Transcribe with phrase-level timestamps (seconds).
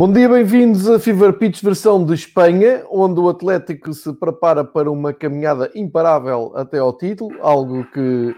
[0.00, 4.90] Bom dia, bem-vindos a Fever Pitch versão de Espanha, onde o Atlético se prepara para
[4.90, 8.34] uma caminhada imparável até ao título, algo que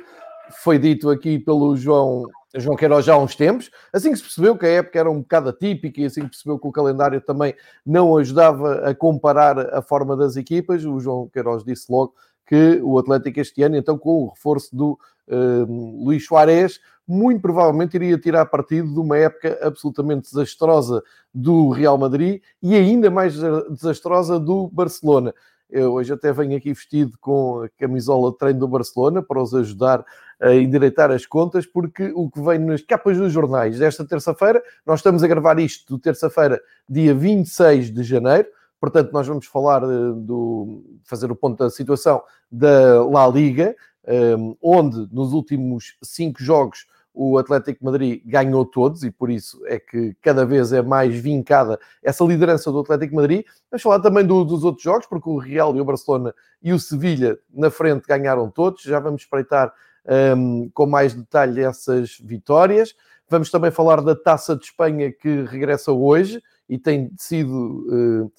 [0.64, 2.24] foi dito aqui pelo João,
[2.56, 3.70] João Queiroz já há uns tempos.
[3.92, 6.58] Assim que se percebeu que a época era um bocado atípica e assim que percebeu
[6.58, 7.54] que o calendário também
[7.86, 12.12] não ajudava a comparar a forma das equipas, o João Queiroz disse logo
[12.44, 14.98] que o Atlético este ano, então com o reforço do
[15.28, 21.02] uh, Luís Soares, muito provavelmente iria tirar partido de uma época absolutamente desastrosa
[21.34, 23.34] do Real Madrid e ainda mais
[23.70, 25.34] desastrosa do Barcelona.
[25.72, 29.54] Eu hoje até venho aqui vestido com a camisola de treino do Barcelona para os
[29.54, 30.04] ajudar
[30.38, 34.98] a endireitar as contas, porque o que vem nas capas dos jornais desta terça-feira, nós
[34.98, 40.82] estamos a gravar isto terça-feira, dia 26 de janeiro, portanto, nós vamos falar eh, do
[41.04, 43.74] fazer o ponto da situação da La Liga,
[44.60, 50.16] onde nos últimos cinco jogos o Atlético Madrid ganhou todos e por isso é que
[50.22, 53.44] cada vez é mais vincada essa liderança do Atlético Madrid.
[53.70, 56.78] Vamos falar também do, dos outros jogos, porque o Real e o Barcelona e o
[56.78, 58.82] Sevilha na frente ganharam todos.
[58.82, 59.72] Já vamos espreitar
[60.36, 62.94] um, com mais detalhe essas vitórias.
[63.28, 67.86] Vamos também falar da Taça de Espanha que regressa hoje e tem sido.
[68.24, 68.32] Uh,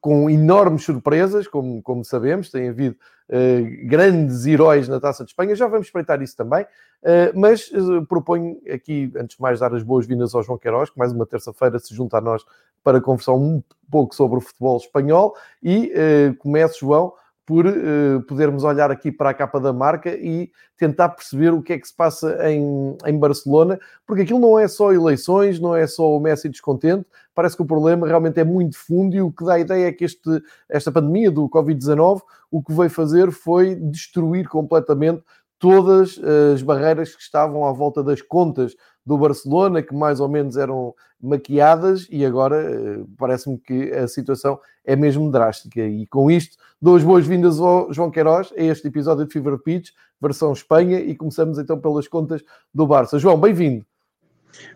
[0.00, 2.96] com enormes surpresas, como, como sabemos, tem havido
[3.28, 8.04] uh, grandes heróis na Taça de Espanha, já vamos espreitar isso também, uh, mas uh,
[8.06, 11.78] proponho aqui, antes de mais, dar as boas-vindas ao João Queiroz, que mais uma terça-feira
[11.78, 12.44] se junta a nós
[12.82, 15.92] para conversar um pouco sobre o futebol espanhol, e
[16.40, 17.12] começo, João,
[17.44, 21.72] por uh, podermos olhar aqui para a capa da marca e tentar perceber o que
[21.72, 25.86] é que se passa em, em Barcelona, porque aquilo não é só eleições, não é
[25.86, 27.04] só o Messi descontente,
[27.34, 29.92] parece que o problema realmente é muito fundo e o que dá a ideia é
[29.92, 32.20] que este, esta pandemia do Covid-19
[32.50, 35.22] o que veio fazer foi destruir completamente
[35.58, 36.20] todas
[36.52, 40.94] as barreiras que estavam à volta das contas do Barcelona, que mais ou menos eram
[41.20, 45.80] maquiadas, e agora eh, parece-me que a situação é mesmo drástica.
[45.80, 49.90] E com isto, dou as boas-vindas ao João Queiroz a este episódio de Fever Pitch,
[50.20, 52.42] versão Espanha, e começamos então pelas contas
[52.74, 53.18] do Barça.
[53.18, 53.84] João, bem-vindo.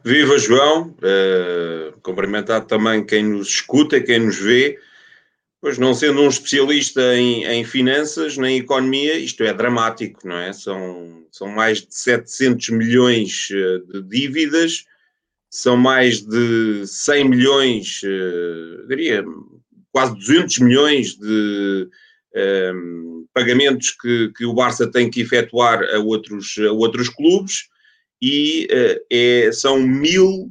[0.02, 4.78] Viva João, uh, cumprimentar também quem nos escuta, quem nos vê.
[5.66, 10.52] Pois não sendo um especialista em, em, finanças, nem economia, isto é dramático, não é?
[10.52, 14.84] São, são mais de 700 milhões eh, de dívidas,
[15.50, 19.24] são mais de 100 milhões, uh, diria,
[19.90, 21.88] quase 200 milhões de
[22.72, 27.64] um, pagamentos que, que o Barça tem que efetuar a outros, a outros clubes
[28.22, 30.48] e uh, é, são mil,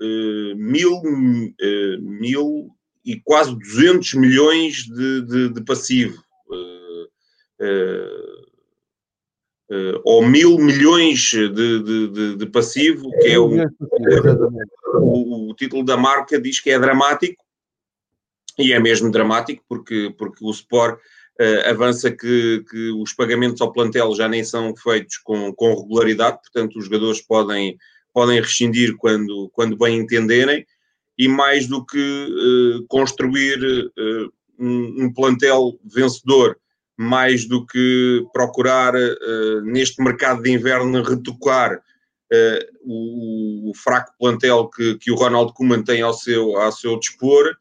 [0.00, 2.74] uh, mil, uh, mil
[3.06, 6.20] e quase 200 milhões de, de, de passivo.
[10.04, 13.48] ou mil milhões de, de, de, passivo, que é o,
[14.94, 17.46] o, o título da marca, diz que é dramático,
[18.58, 20.98] e é mesmo dramático, porque, porque o Sport
[21.40, 26.38] uh, avança que, que, os pagamentos ao plantel já nem são feitos com, com regularidade,
[26.38, 27.76] portanto, os jogadores podem,
[28.12, 30.66] podem rescindir quando, quando bem entenderem,
[31.18, 36.58] e mais do que uh, construir uh, um, um, plantel vencedor,
[36.98, 38.94] mais do que procurar
[39.64, 41.78] neste mercado de inverno retocar
[42.82, 47.54] o, o, fraco plantel que, que o Ronald Koeman tem ao seu, ao seu dispor,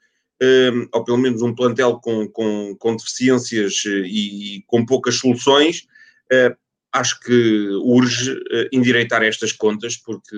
[0.92, 5.88] ou pelo menos um plantel com, com, com deficiências eh, e, e, com poucas soluções,
[6.32, 6.56] eh,
[6.92, 10.36] acho que urge eh, endireitar estas contas, porque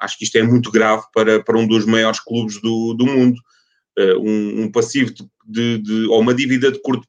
[0.00, 3.40] acho que isto é muito grave para, para um dos maiores clubes do, do mundo.
[3.96, 7.06] Um, um passivo de, de, de, ou uma dívida de curto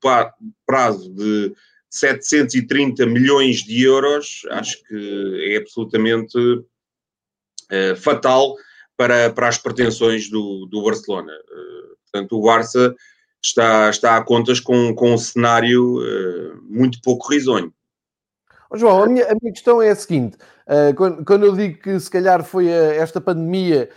[0.67, 1.51] prazo de
[1.95, 8.53] 730 milhões de euros, acho que é absolutamente uh, fatal
[8.97, 11.31] para, para as pretensões do, do Barcelona.
[11.31, 12.93] Uh, portanto, o Barça
[13.41, 17.73] está, está a contas com, com um cenário uh, muito pouco risonho.
[18.75, 20.37] João, a minha, a minha questão é a seguinte:
[20.67, 23.89] uh, quando, quando, eu digo que se calhar foi a, esta pandemia,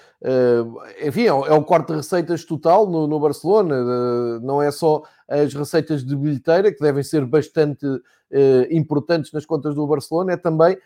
[1.06, 5.53] enfim, é, é o corte de receitas total no, no Barcelona, não é só as
[5.55, 7.87] receitas de bilheteira, que devem ser bastante
[8.70, 10.76] importantes nas contas do Barcelona, é também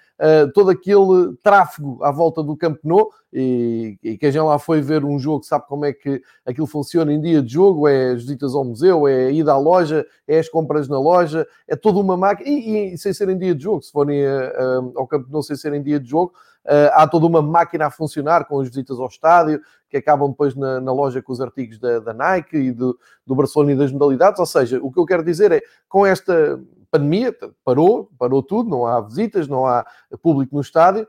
[0.55, 5.05] todo aquele tráfego à volta do Camp Nou, e, e quem já lá foi ver
[5.05, 8.55] um jogo sabe como é que aquilo funciona em dia de jogo, é as visitas
[8.55, 12.17] ao museu, é a ida à loja, é as compras na loja, é toda uma
[12.17, 14.23] máquina, e, e sem ser em dia de jogo, se forem
[14.95, 16.35] ao Camp Nou sem ser em dia de jogo,
[16.93, 20.81] há toda uma máquina a funcionar com as visitas ao estádio, que acabam depois na,
[20.81, 24.39] na loja com os artigos da, da Nike e do, do, Barcelona e das modalidades.
[24.39, 26.61] Ou seja, o que eu quero dizer é, com esta
[26.91, 29.85] pandemia, parou, parou tudo, não há visitas, não há
[30.23, 31.09] público no estádio,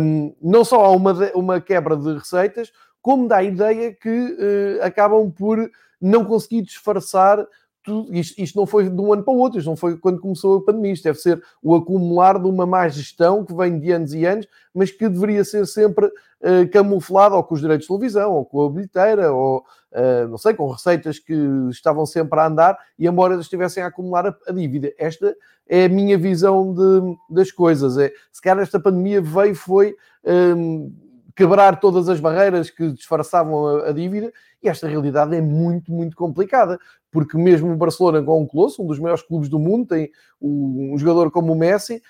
[0.00, 4.84] um, não só há uma, uma quebra de receitas, como dá a ideia que uh,
[4.84, 5.58] acabam por
[6.00, 7.44] não conseguir disfarçar
[7.88, 8.14] tudo.
[8.14, 10.58] Isto, isto, não foi de um ano para o outro, isto não foi quando começou
[10.58, 14.12] a pandemia, isto deve ser o acumular de uma má gestão que vem de anos
[14.12, 18.32] e anos, mas que deveria ser sempre uh, camuflado ou com os direitos de televisão,
[18.32, 21.34] ou com a bilheteira, ou uh, não sei, com receitas que
[21.70, 24.92] estavam sempre a andar, e embora estivessem a acumular a, a dívida.
[24.98, 25.34] Esta
[25.66, 27.96] é a minha visão de, das coisas.
[27.96, 29.96] É, se calhar esta pandemia veio, foi.
[30.24, 30.92] Um,
[31.38, 36.16] quebrar todas as barreiras que disfarçavam a, a, dívida, e esta realidade é muito, muito
[36.16, 36.80] complicada,
[37.12, 40.10] porque mesmo o Barcelona, com um Colosso, um dos maiores clubes do mundo, tem
[40.42, 42.02] um, jogador como o Messi,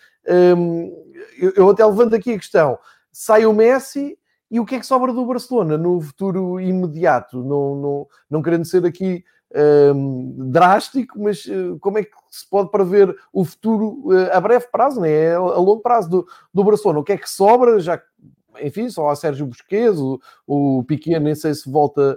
[0.56, 1.04] um,
[1.38, 2.78] eu, eu, até levanto aqui a questão,
[3.12, 4.18] sai o Messi,
[4.50, 7.44] e o que é que sobra do Barcelona no futuro imediato?
[7.44, 9.22] Não, não, não querendo ser aqui
[9.94, 14.68] um, drástico, mas uh, como é que se pode prever o futuro uh, a breve
[14.72, 15.34] prazo, né?
[15.34, 17.00] a longo prazo do, do Barcelona?
[17.00, 17.78] O que é que sobra?
[17.78, 18.00] Já
[18.60, 22.16] enfim, só há Sérgio Busquets, o, o Piquet nem sei se volta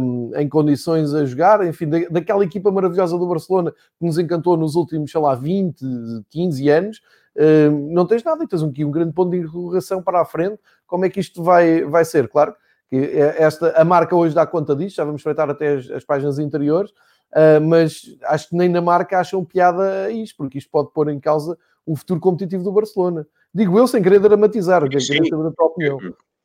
[0.00, 4.56] um, em condições a jogar, enfim, da, daquela equipa maravilhosa do Barcelona que nos encantou
[4.56, 5.84] nos últimos, sei lá, 20,
[6.28, 7.00] 15 anos,
[7.36, 10.58] um, não tens nada e tens aqui um grande ponto de interrogação para a frente,
[10.86, 12.28] como é que isto vai, vai ser?
[12.28, 12.54] Claro
[12.88, 16.38] que esta, a marca hoje dá conta disto, já vamos espreitar até as, as páginas
[16.38, 20.92] interiores, uh, mas acho que nem na marca acham piada a isto, porque isto pode
[20.92, 23.26] pôr em causa o futuro competitivo do Barcelona.
[23.54, 25.98] Digo eu sem querer dramatizar, o que é que saber a tua opinião.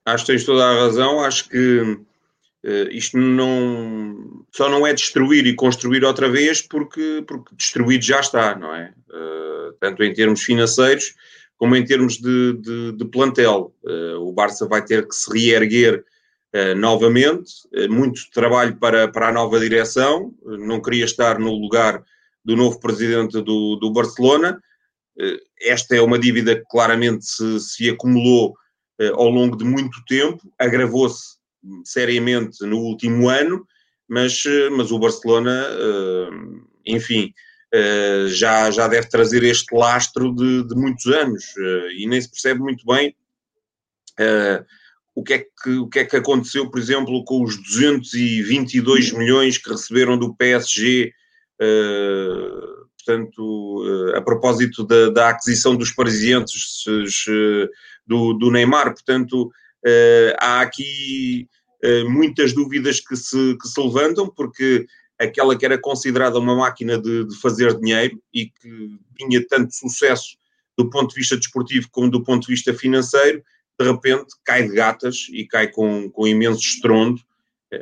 [0.06, 5.45] Acho que tens toda a razão, acho que uh, isto não só não é destruir
[5.47, 8.94] e construir outra vez porque, porque destruído já está, não é?
[9.09, 11.15] Uh, tanto em termos financeiros
[11.57, 13.73] como em termos de, de, de plantel.
[13.83, 16.03] Uh, o Barça vai ter que se reerguer
[16.77, 17.51] novamente,
[17.91, 22.03] muito trabalho para, para a nova direção, não queria estar no lugar
[22.44, 24.59] do novo presidente do, do Barcelona,
[25.62, 28.56] esta é uma dívida que claramente se, se acumulou
[29.00, 31.38] eh, ao longo de muito tempo, agravou-se
[31.83, 33.66] seriamente no último ano,
[34.07, 35.68] mas, eh, mas o Barcelona,
[36.86, 37.33] enfim,
[38.30, 41.44] já, já deve trazer este lastro de, de muitos anos
[41.95, 43.15] e nem se percebe muito bem
[45.13, 49.57] o que, é que, o que é que aconteceu, por exemplo, com os 222 milhões
[49.57, 51.13] que receberam do PSG
[53.04, 56.84] portanto, eh, a propósito da, da aquisição dos parisienses
[58.06, 59.50] do, do Neymar, portanto,
[59.86, 61.48] eh, há aqui
[61.81, 64.86] eh, muitas dúvidas que se, que se levantam, porque
[65.18, 70.38] aquela que era considerada uma máquina de, de, fazer dinheiro e que tinha tanto sucesso
[70.78, 73.44] do ponto de vista desportivo como do ponto de vista financeiro,
[73.80, 77.22] de repente cai de gatas e cai com, com imenso estrondo.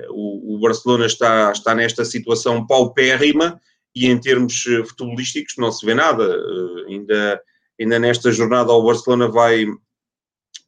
[0.09, 3.61] O, o Barcelona está, está nesta situação paupérrima
[3.97, 6.23] e em termos eh, futebolísticos não se vê nada.
[6.23, 7.41] Uh, ainda,
[7.79, 9.65] ainda nesta jornada o Barcelona vai,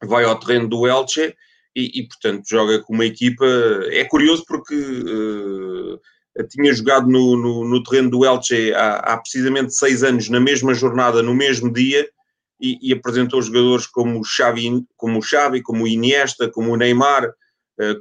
[0.02, 1.34] vai ao terreno do Elche
[1.76, 3.46] e, e portanto joga com uma equipa.
[3.90, 6.00] É curioso porque uh,
[6.48, 10.74] tinha jogado no, no, no, terreno do Elche há, há, precisamente seis anos, na mesma
[10.74, 12.08] jornada, no mesmo dia,
[12.60, 16.76] e, e, apresentou jogadores como o Xavi, como o Xavi, como o Iniesta, como o
[16.76, 17.32] Neymar,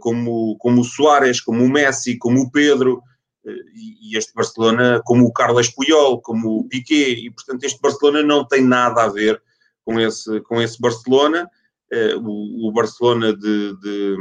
[0.01, 3.01] como, como o Soares, como o Messi, como o Pedro
[3.45, 8.45] e este Barcelona, como o Carlos Puyol, como o Piquet, e portanto este Barcelona não
[8.45, 9.41] tem nada a ver
[9.85, 11.49] com esse, com esse Barcelona.
[11.91, 14.17] Eh, o, Barcelona de, de,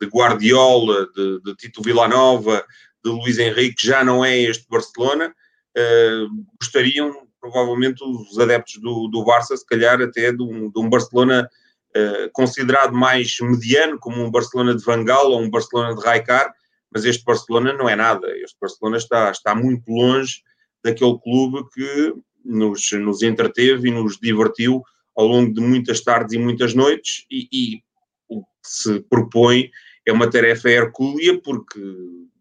[0.00, 2.64] de Guardiola, de, de, Tito Villanova,
[3.04, 5.34] de Luís Henrique já não é este Barcelona.
[5.76, 6.26] Eh,
[6.60, 11.48] gostariam, provavelmente, os adeptos do, do Barça, se calhar até de um, de um Barcelona
[11.96, 16.54] uh, considerado mais mediano, como um Barcelona de Van Gaal ou um Barcelona de Raikar,
[16.92, 18.26] mas este Barcelona não é nada.
[18.38, 20.42] Este Barcelona está, está muito longe
[20.84, 24.82] daquele clube que nos, nos entreteve e nos divertiu
[25.16, 27.82] ao longo de muitas tardes e muitas noites, e, e
[28.28, 29.70] o que se propõe
[30.06, 31.80] é uma tarefa hercúlea, porque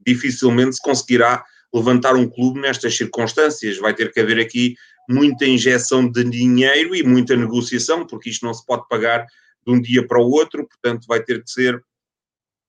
[0.06, 1.44] dificilmente se conseguirá
[1.74, 3.78] levantar um clube nestas circunstâncias.
[3.78, 4.76] Vai ter que haver aqui
[5.10, 9.26] muita injeção de dinheiro e muita negociação, porque isto não se pode pagar
[9.66, 11.82] de um dia para o outro, portanto, vai ter que ser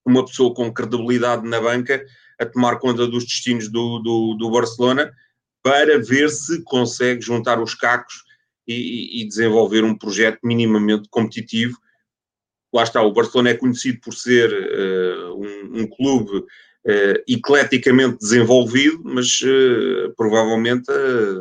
[0.05, 2.05] uma pessoa com credibilidade na banca
[2.39, 5.13] a tomar conta dos destinos do, do, do Barcelona
[5.63, 8.25] para ver se consegue juntar os cacos
[8.67, 11.77] e, e, desenvolver um projeto minimamente competitivo.
[12.73, 19.01] Lá está, o Barcelona é conhecido por ser uh, um, um, clube uh, ecleticamente desenvolvido,
[19.05, 20.91] mas uh, provavelmente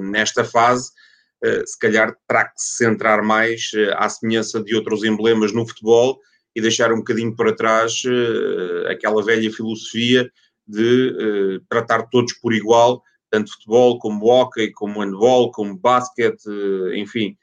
[0.02, 0.92] nesta fase
[1.66, 6.20] se calhar terá que se centrar mais à semelhança de outros emblemas no futebol
[6.56, 10.30] e deixar um bocadinho para trás uh, aquela velha filosofia
[10.68, 11.10] de
[11.60, 17.36] uh, tratar todos por igual, tanto futebol como hockey, como handball, como basquete, uh, enfim.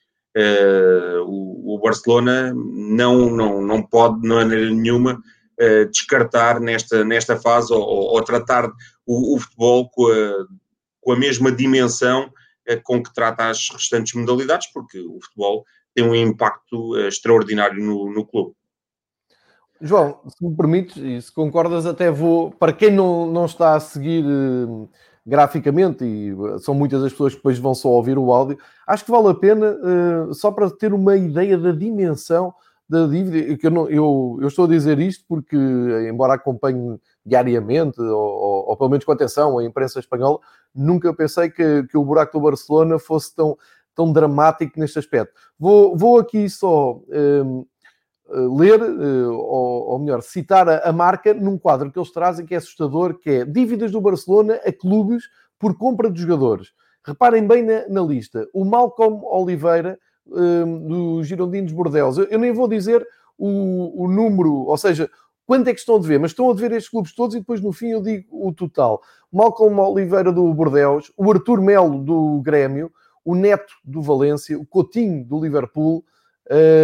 [1.27, 5.21] O, o, Barcelona não, não, não pode, de maneira nenhuma,
[5.91, 8.71] descartar nesta, nesta fase ou, ou tratar
[9.05, 10.47] o, o futebol com a,
[11.01, 12.33] com a mesma dimensão
[12.85, 18.25] com que trata as restantes modalidades, porque o futebol tem um impacto extraordinário no, no
[18.25, 18.55] clube.
[19.81, 23.81] João, se me permites, e se concordas, até vou, para quem não, não está a
[23.81, 24.89] seguir uh,
[25.25, 29.11] graficamente, e são muitas as pessoas que depois vão só ouvir o áudio, acho que
[29.11, 32.53] vale a pena, uh, só para ter uma ideia da dimensão
[32.89, 35.57] da dívida, que eu, não, eu, eu estou a dizer isto porque,
[36.09, 40.39] embora acompanhe diariamente, ou, ou, ou, pelo menos com atenção, a imprensa espanhola,
[40.75, 43.59] nunca pensei que, que o buraco do Barcelona fosse tão,
[43.95, 45.35] tão dramático neste aspecto.
[45.59, 47.67] Vou, vou aqui só um,
[48.31, 53.19] ler, ou, ou, melhor, citar a, marca num quadro que eles trazem que é assustador,
[53.19, 55.25] que é dívidas do Barcelona a clubes
[55.59, 56.69] por compra de jogadores.
[57.05, 58.47] Reparem bem na, na lista.
[58.53, 59.99] O Malcolm Oliveira
[60.31, 62.19] um, dos Girondinos Bordeus.
[62.19, 63.07] Eu, eu, nem vou dizer
[63.37, 65.11] o, o, número, ou seja,
[65.47, 67.61] quanto é que estão a dever, mas estão a dever estes clubes todos e depois
[67.61, 69.01] no fim eu digo o total.
[69.33, 72.93] Malcolm Oliveira do Bordeus, o Arthur Melo do Grêmio,
[73.25, 76.05] o Neto do Valência, o Coutinho do Liverpool,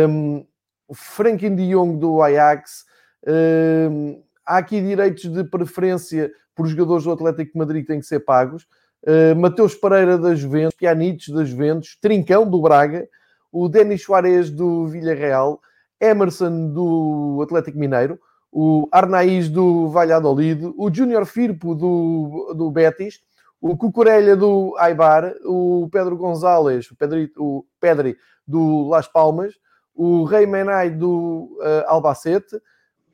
[0.08, 0.44] um,
[0.88, 2.84] o Franklin de Jong do Ajax.
[3.26, 8.06] Um, há aqui direitos de preferência por jogadores do Atlético de Madrid que têm que
[8.06, 8.66] ser pagos.
[9.02, 13.06] Uh, Mateus Pereira das Juventus, Pjanic das Juventus, Trincão do Braga,
[13.52, 15.60] o Denis Soares do Villarreal,
[16.00, 18.18] Emerson do Atlético Mineiro,
[18.50, 23.20] o Arnaiz do Valladolid, o Júnior Firpo do, do Betis,
[23.60, 29.54] o Cucurella do Aibar, o Pedro Gonzalez, o Pedri, o Pedri do Las Palmas,
[29.94, 32.60] o Rei Menai do uh, Albacete,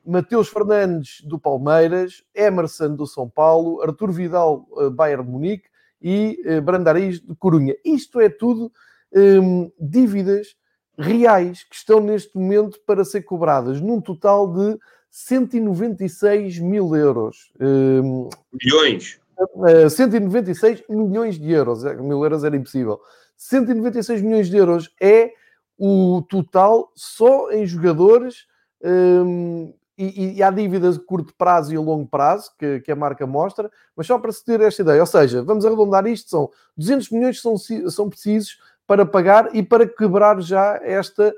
[0.05, 5.69] Mateus Fernandes do Palmeiras, Emerson do São Paulo, Artur Vidal, uh, Bayern Munique
[6.01, 7.75] e uh, Brandariz de Corunha.
[7.85, 8.71] Isto é tudo
[9.13, 10.55] um, dívidas
[10.97, 17.51] reais que estão neste momento para ser cobradas, num total de 196 mil euros.
[17.59, 19.19] Um, milhões?
[19.37, 21.83] Uh, 196 milhões de euros.
[21.83, 22.99] É, mil euros era impossível.
[23.35, 25.33] 196 milhões de euros é
[25.77, 28.45] o total só em jogadores.
[28.83, 33.27] Um, e, e, há dívidas de curto prazo e longo prazo que, que, a marca
[33.27, 37.11] mostra, mas só para se ter esta ideia, ou seja, vamos arredondar isto, são 200
[37.11, 37.55] milhões que são,
[37.87, 41.31] são precisos para pagar e para quebrar já esta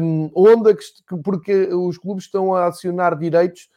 [0.00, 3.68] um, onda, que, porque os clubes estão a acionar direitos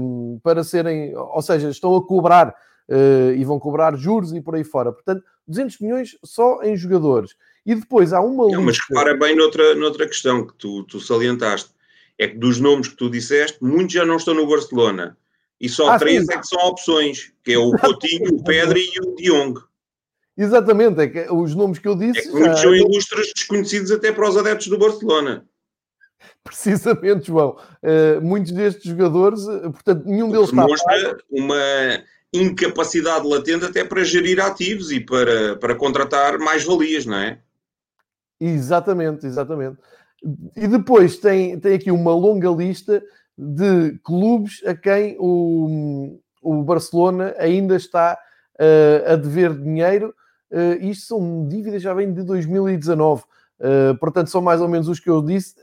[0.00, 2.48] um, para serem, ou seja, estão a cobrar
[2.88, 4.92] uh, e vão cobrar juros e por aí fora.
[4.92, 7.36] Portanto, 200 milhões só em jogadores.
[7.66, 8.46] E depois há uma.
[8.48, 11.70] Não, mas repara bem noutra, noutra questão que tu, tu salientaste.
[12.16, 15.18] É que dos nomes que tu disseste, muitos já não estão no Barcelona.
[15.60, 16.32] E só ah, três sim.
[16.32, 19.58] é que são opções, que é o Coutinho, o Pedri e o Diong.
[20.38, 22.20] Exatamente, é que os nomes que eu disse.
[22.20, 25.44] É que muitos são ilustres desconhecidos até para os adeptos do Barcelona.
[26.44, 27.58] Precisamente, João.
[27.82, 30.62] Uh, muitos destes jogadores, uh, portanto, nenhum deles está.
[30.62, 31.56] Mostra uma
[32.32, 37.40] incapacidade latente até para gerir ativos e para, para contratar mais-valias, não é?
[38.40, 39.78] Exatamente, exatamente.
[40.56, 43.02] E depois tem, tem aqui uma longa lista
[43.36, 48.18] de clubes a quem o, o Barcelona ainda está
[48.58, 50.14] uh, a dever dinheiro
[50.50, 53.22] Uh, isto são dívidas já vem de 2019.
[53.22, 53.24] Uh,
[53.58, 55.56] eh, portanto, são mais ou menos os que eu disse.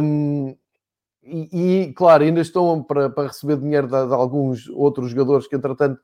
[0.00, 0.56] Um, ehm,
[1.22, 5.54] e, e, claro, ainda estão para, para receber dinheiro de, de, alguns outros jogadores que,
[5.54, 6.00] entretanto,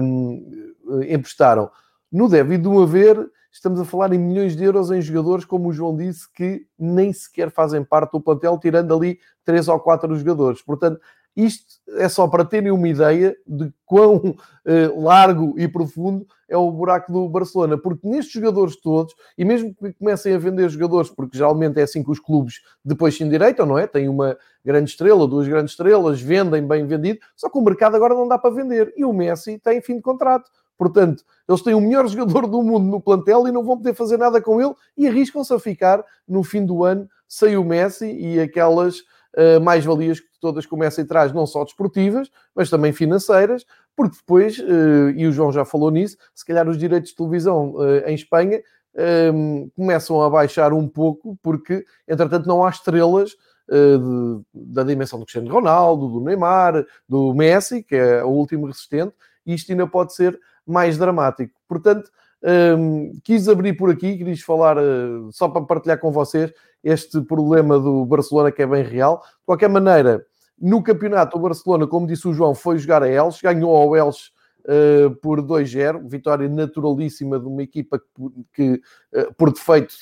[0.00, 0.70] um,
[1.02, 1.70] ehm, emprestaram.
[2.12, 3.18] No débito do haver,
[3.56, 7.12] estamos a falar em milhões de euros em jogadores, como o João disse, que nem
[7.12, 10.62] sequer fazem parte do plantel, tirando ali três ou quatro jogadores.
[10.62, 11.00] Portanto,
[11.36, 11.66] isto
[11.98, 14.34] é só para terem uma ideia de quão
[14.64, 19.74] eh, largo e profundo é o buraco do Barcelona, porque nestes jogadores todos, e mesmo
[19.74, 23.66] que comecem a vender jogadores, porque geralmente é assim que os clubes depois se endireitam,
[23.66, 23.86] não é?
[23.86, 28.14] Tem uma grande estrela, duas grandes estrelas, vendem bem vendido, só que o mercado agora
[28.14, 28.94] não dá para vender.
[28.96, 30.50] E o Messi tem fim de contrato.
[30.76, 34.16] Portanto, eles têm o melhor jogador do mundo no plantel e não vão poder fazer
[34.16, 38.40] nada com ele e arriscam-se a ficar no fim do ano sem o Messi e
[38.40, 39.00] aquelas
[39.36, 43.64] uh, mais-valias que todas começam a trás, não só desportivas, mas também financeiras,
[43.94, 47.74] porque depois, uh, e o João já falou nisso, se calhar os direitos de televisão
[47.74, 48.62] uh, em Espanha
[48.94, 53.30] ehm, começam a baixar um pouco, porque, entretanto, não há estrelas
[53.68, 59.12] de, da dimensão do Cristiano Ronaldo, do Neymar, do Messi, que é o último resistente,
[59.44, 61.52] e isto ainda pode ser mais dramático.
[61.68, 62.10] Portanto,
[62.42, 66.52] um, quis abrir por aqui, quis falar uh, só para partilhar com vocês
[66.84, 69.18] este problema do Barcelona que é bem real.
[69.18, 70.24] De qualquer maneira,
[70.60, 74.30] no campeonato, o Barcelona, como disse o João, foi jogar a Elche, ganhou ao Elche
[74.60, 78.82] uh, por 2-0, vitória naturalíssima de uma equipa que, que
[79.18, 79.94] uh, por defeito,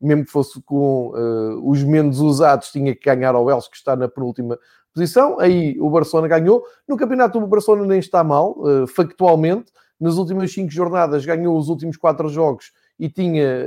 [0.00, 1.12] mesmo que fosse com
[1.62, 4.58] os menos usados, tinha que ganhar ao Elche, que está na penúltima
[4.92, 5.38] posição.
[5.38, 6.64] Aí o Barcelona ganhou.
[6.88, 8.56] No campeonato, o Barcelona nem está mal,
[8.88, 9.70] factualmente.
[10.00, 13.66] Nas últimas cinco jornadas, ganhou os últimos quatro jogos e tinha,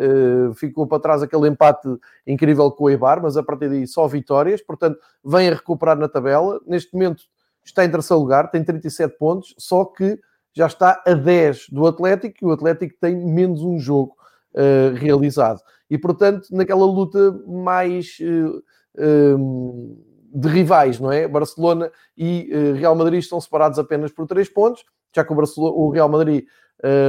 [0.56, 1.88] ficou para trás aquele empate
[2.26, 6.08] incrível com o Eibar, mas a partir daí só vitórias, portanto, vem a recuperar na
[6.08, 6.60] tabela.
[6.68, 7.24] Neste momento
[7.66, 10.20] está em terceiro lugar, tem 37 pontos, só que
[10.54, 14.16] já está a 10 do Atlético e o Atlético tem menos um jogo
[14.54, 15.60] uh, realizado.
[15.90, 18.64] E, portanto, naquela luta mais uh,
[18.98, 19.98] eh, um,
[20.34, 21.28] de rivais, não é?
[21.28, 24.84] Barcelona e uh, Real Madrid estão separados apenas por 3 pontos,
[25.14, 26.46] já que o, Barcelona, o Real Madrid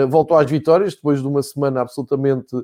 [0.09, 2.55] voltou às vitórias depois de uma semana absolutamente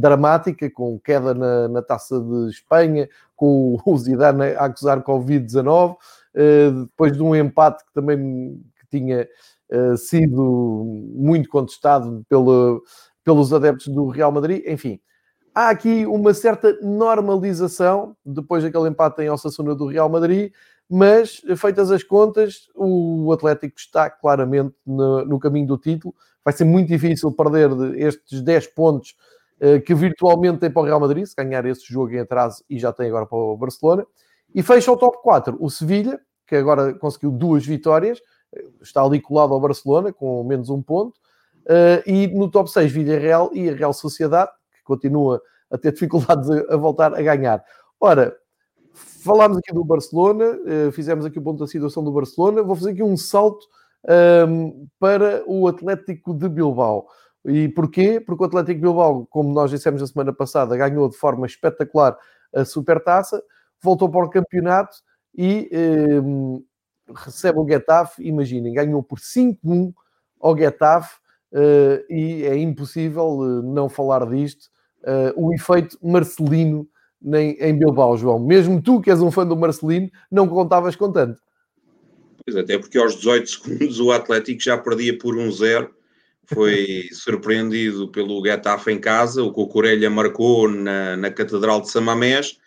[0.00, 5.96] dramática, com queda na, na, taça de Espanha, com o Zidane a acusar Covid-19.
[6.34, 8.60] Eh, depois de um empate que também
[8.90, 9.28] tinha
[9.70, 10.84] eh, sido
[11.14, 12.82] muito contestado pelo,
[13.22, 14.62] pelos adeptos do Real Madrid.
[14.66, 14.98] Enfim,
[15.54, 20.52] há aqui uma certa normalização depois daquele empate em Osasuna do Real Madrid,
[20.94, 26.14] mas feitas as contas, o Atlético está claramente no, no caminho do título.
[26.44, 29.16] Vai ser muito difícil perder estes 10 pontos
[29.58, 32.78] uh, que virtualmente tem para o Real Madrid, se ganhar esse jogo em atraso e
[32.78, 34.06] já tem agora para o Barcelona.
[34.54, 38.20] E fecha o top 4 o Sevilha, que agora conseguiu duas vitórias,
[38.82, 41.16] está ali colado ao Barcelona com menos um ponto.
[41.62, 46.50] Uh, e no top 6, Villarreal e a Real Sociedade, que continua a ter dificuldades
[46.50, 47.64] a, a voltar a ganhar.
[47.98, 48.36] Ora,
[49.22, 52.62] falámos aqui do Barcelona, uh, fizemos aqui o ponto da situação do Barcelona.
[52.62, 53.66] Vou fazer aqui um salto
[54.08, 57.06] um, ehm, para o Atlético de Bilbao.
[57.44, 58.20] E porquê?
[58.20, 62.16] Porque o Atlético de Bilbao, como nós dissemos na semana passada, ganhou de forma espetacular
[62.54, 63.42] a Supertaça,
[63.82, 64.96] voltou para o campeonato
[65.36, 65.68] e
[66.22, 66.62] um,
[67.14, 69.92] recebe o Getafe, imaginem, ganhou por 5-1
[70.40, 71.16] ao Getafe
[71.52, 74.70] uh, e é impossível uh, não falar disto.
[75.02, 76.86] Uh, o efeito Marcelino
[77.22, 78.38] nem, em Bilbao, João.
[78.38, 81.40] Mesmo tu, que és um fã do Marcelino, não contavas com tanto.
[82.44, 85.88] Pois até porque aos 18 segundos o Atlético já perdia por 1-0.
[86.46, 89.42] Foi surpreendido pelo Getafe em casa.
[89.42, 92.60] O Cocorelha marcou na, na Catedral de Samamés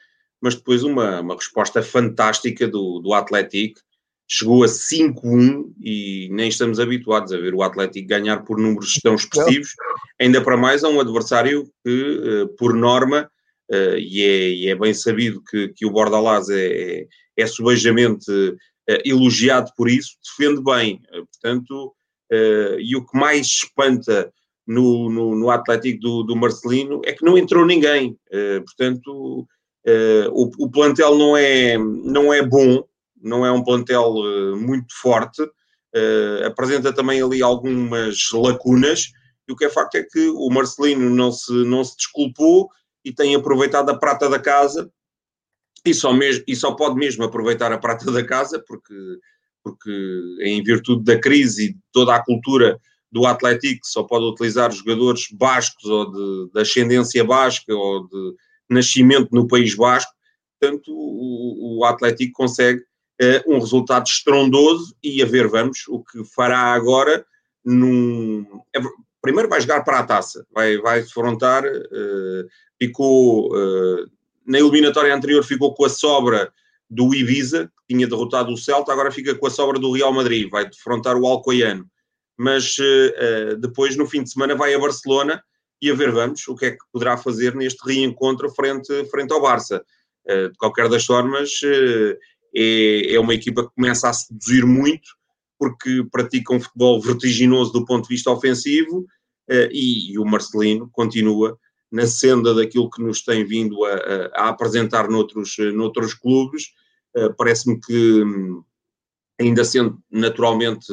[0.46, 3.80] mas depois uma, uma resposta fantástica do, do Atlético.
[4.28, 9.16] Chegou a 5-1 e nem estamos habituados a ver o Atlético ganhar por números tão
[9.16, 9.70] expressivos,
[10.22, 13.28] ainda para mais a um adversário que, eh, por norma,
[13.72, 18.32] eh, e é, e é bem sabido que, que o Bordalás é, é, é subejamente
[18.88, 21.02] eh, elogiado por isso, defende bem.
[21.12, 21.94] Portanto,
[22.80, 24.34] e o que mais espanta
[24.66, 28.18] no, no, no Atlético do, do, Marcelino é que não entrou ninguém.
[28.66, 29.48] Portanto,
[29.88, 32.84] Uh, o, o, plantel não é, não é bom,
[33.22, 39.12] não é um plantel uh, muito forte, uh, apresenta também ali algumas lacunas,
[39.48, 42.68] e o que é facto é que o Marcelino não se, não se desculpou
[43.06, 44.92] e tem aproveitado a prata da casa,
[45.86, 48.96] e só, mesmo, e só pode mesmo aproveitar a prata da casa, porque,
[49.64, 52.80] porque em virtude da crise e toda a cultura
[53.12, 58.36] do Atlético, só pode utilizar jogadores bascos ou de, de ascendência basca ou de
[58.68, 60.12] nascimento no País Basco,
[60.60, 66.24] portanto o, o Atlético consegue uh, um resultado estrondoso e a ver vamos o que
[66.26, 67.24] fará agora
[67.64, 68.46] num...
[69.26, 72.48] Primeiro vai jogar para a taça, vai, vai defrontar, uh,
[72.80, 74.06] ficou uh,
[74.46, 76.54] na eliminatória anterior ficou com a sobra
[76.88, 80.48] do Ibiza, que tinha derrotado o Celta, agora fica com a sobra do Real Madrid,
[80.50, 81.90] vai defrontar o Alcoiano.
[82.38, 85.44] Mas uh, depois, no fim de semana, vai a Barcelona
[85.82, 89.42] e a ver vamos o que é que poderá fazer neste reencontro frente, frente ao
[89.42, 89.84] Barça.
[90.28, 92.18] Eh, de qualquer das formas, eh,
[92.56, 95.08] é, é uma equipa que começa a seduzir muito,
[95.60, 99.06] porque pratica um futebol vertiginoso do ponto de vista ofensivo
[99.50, 101.58] eh, e, o Marcelino continua
[101.92, 103.96] na senda daquilo que nos tem vindo a,
[104.34, 106.74] a, apresentar noutros, noutros clubes.
[107.38, 108.64] Parece-me que, hum,
[109.40, 110.88] ainda sendo naturalmente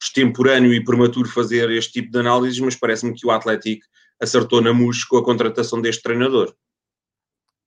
[0.00, 3.84] extemporâneo e prematuro fazer este tipo de análises, mas parece-me que o Atlético
[4.20, 6.54] acertou na mousse com a contratação deste treinador.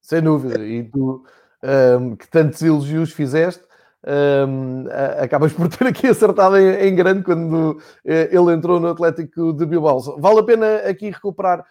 [0.02, 1.26] Sem dúvida, e tu
[1.64, 3.64] um, que tantos elogios fizeste,
[4.06, 4.86] um,
[5.22, 9.66] acabas por ter aqui acertado em, em, grande quando eh, ele entrou no Atlético de
[9.66, 10.02] Bilbao.
[10.20, 11.66] Vale a pena aqui recuperar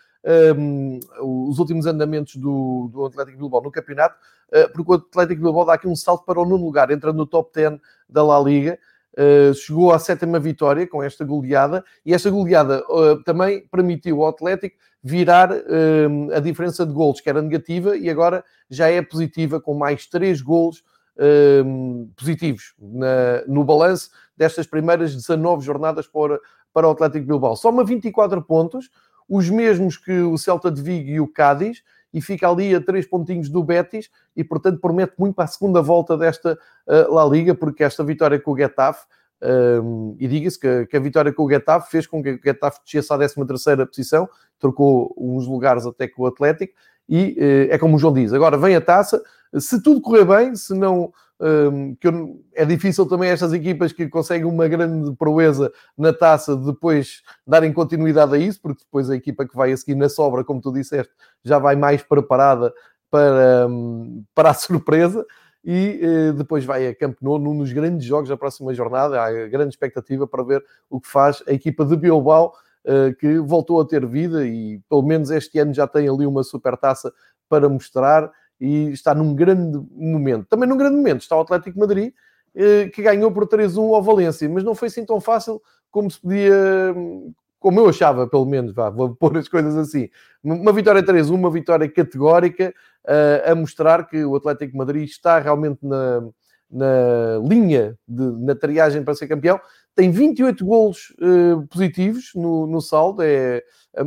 [0.57, 4.17] um, os últimos andamentos do, do Atlético Bilbao no campeonato,
[4.49, 7.13] uh, porque o Atlético de Bilbao dá aqui um salto para o nono lugar, entra
[7.13, 8.79] no top 10 da La Liga.
[9.13, 14.31] Uh, chegou à sétima vitória com esta goleada e esta goleada uh, também permitiu ao
[14.31, 15.51] Atlético virar
[16.33, 20.41] a diferença de golos, que era negativa, e agora já é positiva, com mais três
[20.41, 20.85] golos
[22.17, 26.41] positivos na, no balanço, destas primeiras 19 jornadas para,
[26.73, 27.57] para o Atlético Bilbao.
[27.57, 28.91] Soma 24 pontos,
[29.29, 33.07] os mesmos que o Celta de Vigo e o Cádiz, e fica ali a três
[33.07, 37.55] pontinhos do Betis e, portanto, promete muito para a segunda volta desta uh, La Liga,
[37.55, 39.07] porque esta vitória com o Getafe,
[39.43, 42.81] um, e diga-se que, que, a vitória com o Getafe fez com que o Getafe
[42.85, 46.75] descesse à 13 terceira posição, trocou uns lugares até com o Atlético,
[47.09, 49.23] e uh, é como o João diz, agora vem a taça,
[49.59, 51.13] se tudo correr bem, se não
[51.99, 57.23] que eu, é difícil também estas equipas que conseguem uma grande proeza na taça depois
[57.45, 60.61] darem continuidade a isso, porque depois a equipa que vai a seguir na sobra, como
[60.61, 61.13] tu disseste,
[61.43, 62.73] já vai mais preparada
[63.11, 65.27] para, um, para a surpresa
[65.65, 69.21] e uh, depois vai a Camp Nou num dos grandes jogos da próxima jornada.
[69.21, 72.53] Há grande expectativa para ver o que faz a equipa de Bilbao,
[73.21, 76.77] que voltou a ter vida e pelo menos este ano já tem ali uma super
[76.77, 77.13] taça
[77.49, 80.47] para mostrar e está num grande momento.
[80.47, 82.13] Também num grande momento está o Atlético Madrid,
[82.55, 86.21] eh, que ganhou por 3-1 ao Valência, mas não foi assim tão fácil como se
[86.21, 86.95] podia,
[87.59, 90.09] como eu achava, pelo menos, vá, vou pôr as coisas assim.
[90.43, 95.79] Uma vitória 3-1, uma vitória categórica, uh, a mostrar que o Atlético Madrid está realmente
[95.83, 96.23] na,
[96.71, 99.61] na linha, de, na triagem para ser campeão.
[99.95, 103.63] Tem 28 golos uh, positivos no, no saldo, é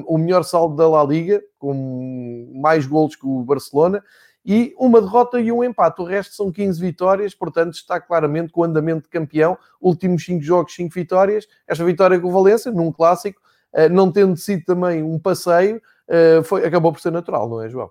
[0.07, 4.03] o melhor saldo da La Liga, com mais golos que o Barcelona
[4.45, 6.01] e uma derrota e um empate.
[6.01, 9.57] O resto são 15 vitórias, portanto está claramente com o andamento de campeão.
[9.81, 11.47] Últimos 5 jogos, 5 vitórias.
[11.67, 13.41] Esta vitória com o Valência, num clássico,
[13.73, 17.69] eh, não tendo sido também um passeio, eh, foi, acabou por ser natural, não é,
[17.69, 17.89] João?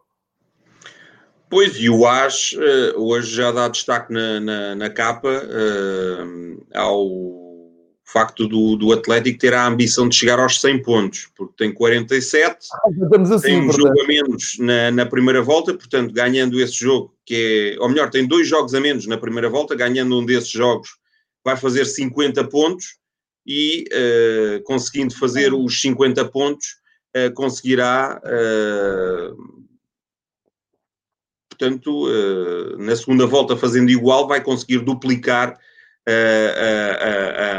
[1.50, 5.28] Pois, e o AS eh, hoje já dá destaque na, na, na capa
[6.72, 7.43] ao
[8.04, 12.68] facto do, do Atlético ter a ambição de chegar aos 100 pontos, porque tem 47,
[12.72, 17.14] ah, assim, tem um jogo a menos na, na, primeira volta, portanto, ganhando esse jogo,
[17.24, 20.50] que é, ou melhor, tem dois jogos a menos na primeira volta, ganhando um desses
[20.50, 20.90] jogos,
[21.42, 22.98] vai fazer 50 pontos
[23.46, 26.66] e uh, conseguindo fazer os 50 pontos,
[27.16, 28.20] uh, conseguirá.
[28.24, 29.64] Uh,
[31.48, 32.08] portanto,
[32.78, 35.56] na segunda volta, fazendo igual, vai conseguir duplicar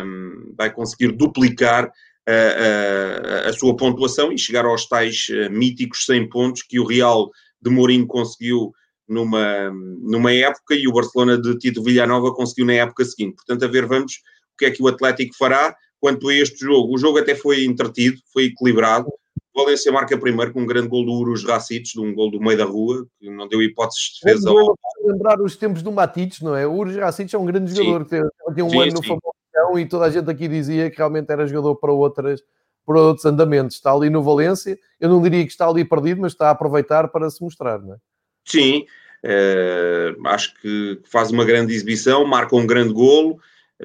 [0.04, 1.92] um, vai conseguir duplicar
[2.28, 6.86] a, a, a, sua pontuação e chegar aos tais eh, míticos 100 pontos que o
[6.86, 7.30] Real
[7.62, 8.72] de Mourinho conseguiu
[9.08, 9.70] numa,
[10.02, 13.36] numa época e o Barcelona de Tito Villanova conseguiu na época seguinte.
[13.36, 14.14] Portanto, a ver, vamos
[14.54, 16.96] o que é que o Atlético fará quanto a este jogo.
[16.96, 19.12] O jogo até foi entretido, foi equilibrado.
[19.56, 22.42] O Valência marca primeiro com um grande gol do Urus Racites, de um gol do
[22.42, 24.50] meio da rua, que não deu hipóteses de defesa.
[24.50, 26.68] É lembrar os tempos do Matites, não é?
[26.68, 28.22] O Urus Racites é um grande jogador, sim.
[28.22, 28.98] que tem um sim, ano sim.
[28.98, 32.44] no Famalicão e toda a gente aqui dizia que realmente era jogador para outras
[32.86, 33.78] para outros andamentos.
[33.78, 37.08] Está ali no Valência, eu não diria que está ali perdido, mas está a aproveitar
[37.08, 37.98] para se mostrar, não é?
[38.44, 38.86] Sim,
[39.24, 43.40] uh, acho que faz uma grande exibição, marca um grande golo,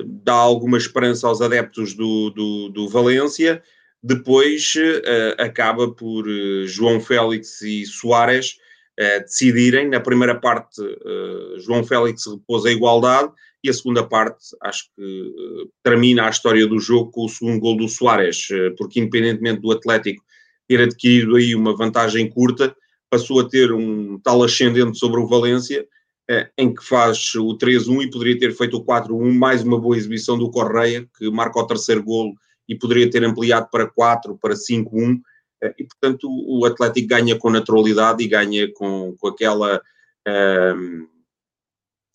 [0.04, 3.62] dá alguma esperança aos adeptos do, do, do Valência
[4.02, 8.56] depois uh, acaba por uh, João Félix e Soares
[8.98, 9.88] uh, decidirem.
[9.88, 10.80] Na primeira parte,
[11.58, 13.30] João Félix repôs a igualdade
[13.62, 15.34] e a segunda parte, acho que
[15.82, 20.24] termina a história do jogo com o segundo gol do Soares, porque independentemente do Atlético
[20.66, 22.74] ter adquirido aí uma vantagem curta,
[23.10, 25.86] passou a ter um tal ascendente sobre o Valência,
[26.56, 30.38] em que faz o 3-1 e poderia ter feito o 4-1, mais uma boa exibição
[30.38, 32.32] do Correia, que marca o terceiro golo
[32.70, 35.20] e poderia ter ampliado para 4, para 5-1,
[35.60, 39.82] eh, e portanto o Atlético ganha com naturalidade e ganha com, com aquela
[40.24, 41.04] ehm,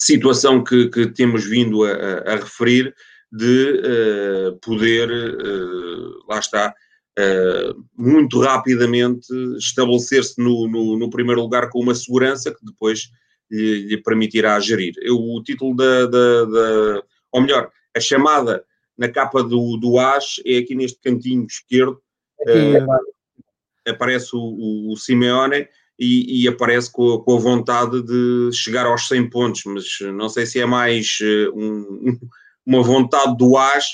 [0.02, 2.96] situação que, que, temos vindo a, a referir
[3.30, 6.74] de uh, poder, uh, lá está,
[7.20, 13.10] uh, muito rapidamente estabelecer-se no, no, no, primeiro lugar com uma segurança que depois
[13.52, 14.94] lhe, lhe permitirá gerir.
[15.02, 18.64] Eu, o título da, da, da, ou melhor, a chamada
[18.98, 22.00] na capa do, do AS, é aqui neste cantinho esquerdo,
[22.42, 25.68] aqui, uh, aparece o, o Simeone
[26.00, 30.30] e, e aparece com a, com a, vontade de chegar aos 100 pontos, mas não
[30.30, 32.20] sei se é mais uh, um,
[32.66, 33.86] uma vontade do AS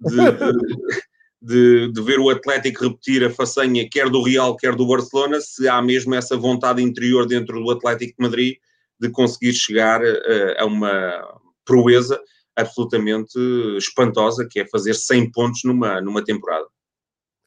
[0.00, 0.16] de,
[1.42, 5.68] de, de, ver o Atlético repetir a façanha quer do Real, quer do Barcelona, se
[5.68, 8.56] há mesmo essa vontade interior dentro do Atlético de Madrid
[9.00, 12.20] de conseguir chegar uh, a uma proeza
[12.56, 13.38] absolutamente
[13.76, 16.66] espantosa, que é fazer 100 pontos numa, numa temporada.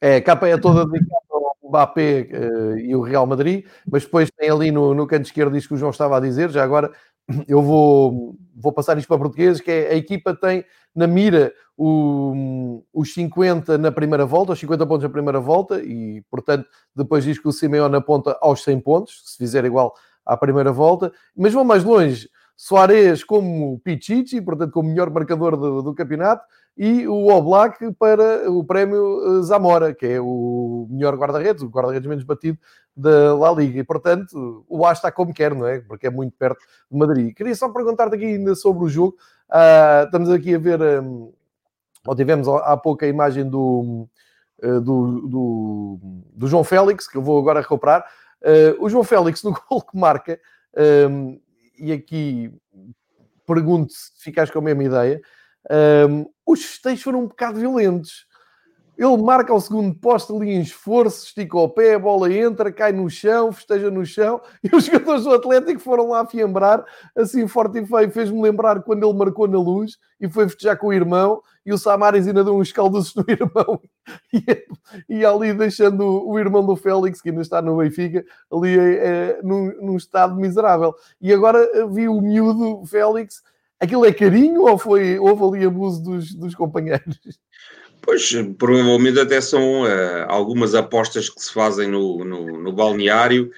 [0.00, 4.30] É, a capa é toda dedicada ao Mbappé uh, e o Real Madrid, mas depois
[4.30, 6.92] tem ali no, no canto esquerdo isto que o João estava a dizer, já agora
[7.48, 12.84] eu vou, vou passar isto para português, que é a equipa tem na mira o,
[12.92, 17.38] os 50 na primeira volta, os 50 pontos na primeira volta, e portanto depois diz
[17.38, 19.94] que o Simeone aponta aos 100 pontos, se fizer igual
[20.24, 22.28] à primeira volta, mas vão mais longe,
[22.60, 26.44] Soares como Pichichi, portanto, como melhor marcador do, do campeonato,
[26.76, 32.24] e o Oblak para o prémio Zamora, que é o melhor guarda-redes, o guarda-redes menos
[32.24, 32.58] batido
[32.96, 33.78] da La Liga.
[33.78, 35.78] E, portanto, o A está como quer, não é?
[35.78, 36.58] Porque é muito perto
[36.90, 37.32] de Madrid.
[37.32, 39.16] Queria só perguntar-te aqui ainda sobre o jogo.
[39.48, 41.32] Uh, estamos aqui a ver, um,
[42.04, 44.08] ou tivemos há pouco a imagem do,
[44.64, 45.98] uh, do, do,
[46.34, 48.04] do, João Félix, que eu vou agora recuperar.
[48.42, 50.40] Uh, o João Félix, no gol que marca,
[51.08, 51.38] um,
[51.78, 52.52] e aqui
[53.46, 55.20] pergunto se ficas com a mesma ideia,
[56.08, 58.26] um, os festejos foram um bocado violentos.
[58.98, 62.90] Ele marca o segundo posto ali em esforço, estica o pé, a bola entra, cai
[62.90, 66.84] no chão, festeja no chão, e os jogadores do Atlético foram lá afiembrar,
[67.16, 68.10] assim forte e feio.
[68.10, 71.78] Fez-me lembrar quando ele marcou na luz e foi festejar com o irmão, e o
[71.78, 73.80] Samaris ainda deu uns caldos no irmão,
[74.34, 74.66] e,
[75.20, 79.38] e ali deixando o, o, irmão do Félix, que ainda está no Benfica, ali é,
[79.44, 80.92] num, num estado miserável.
[81.20, 83.42] E agora eh, vi o miúdo Félix.
[83.78, 87.20] Aquilo é carinho ou foi, houve ali abuso dos, dos companheiros?
[88.02, 93.50] Pois, provavelmente até são uh, algumas apostas que se fazem no, no, no balneário.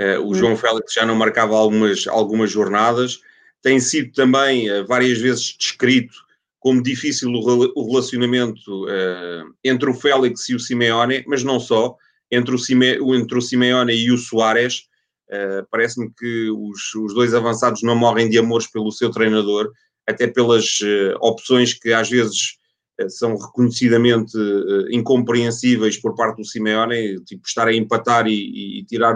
[0.00, 0.34] Uh, o hum.
[0.34, 3.20] João Félix já não marcava algumas, algumas jornadas.
[3.62, 6.14] Tem sido também uh, várias vezes descrito
[6.60, 8.86] como difícil o, o relacionamento
[9.62, 11.96] entre o Félix e o Simeone, mas não só,
[12.32, 14.88] entre o, Sime, entre o Simeone e o Soares.
[15.70, 19.70] Parece-me que os, os dois avançados não morrem de amores pelo seu treinador,
[20.04, 20.80] até pelas
[21.20, 22.57] opções que às vezes
[23.08, 29.14] são reconhecidamente uh, incompreensíveis por parte do Simeone, tipo estar a empatar e, e, tirar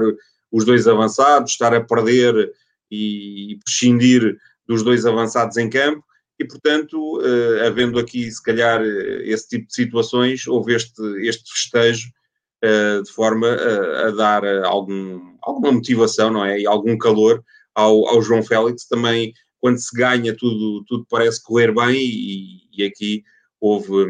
[0.50, 2.52] os dois avançados, estar a perder
[2.90, 6.04] e, e prescindir dos dois avançados em campo,
[6.38, 8.82] e portanto, uh, havendo aqui se calhar
[9.24, 12.08] esse tipo de situações, houve este, este festejo
[13.04, 16.60] de forma a, a dar algum, alguma motivação, não é?
[16.60, 17.42] E algum calor
[17.74, 22.84] ao, ao João Félix, também quando se ganha tudo, tudo parece correr bem e, e
[22.84, 23.24] aqui
[23.62, 24.04] houve,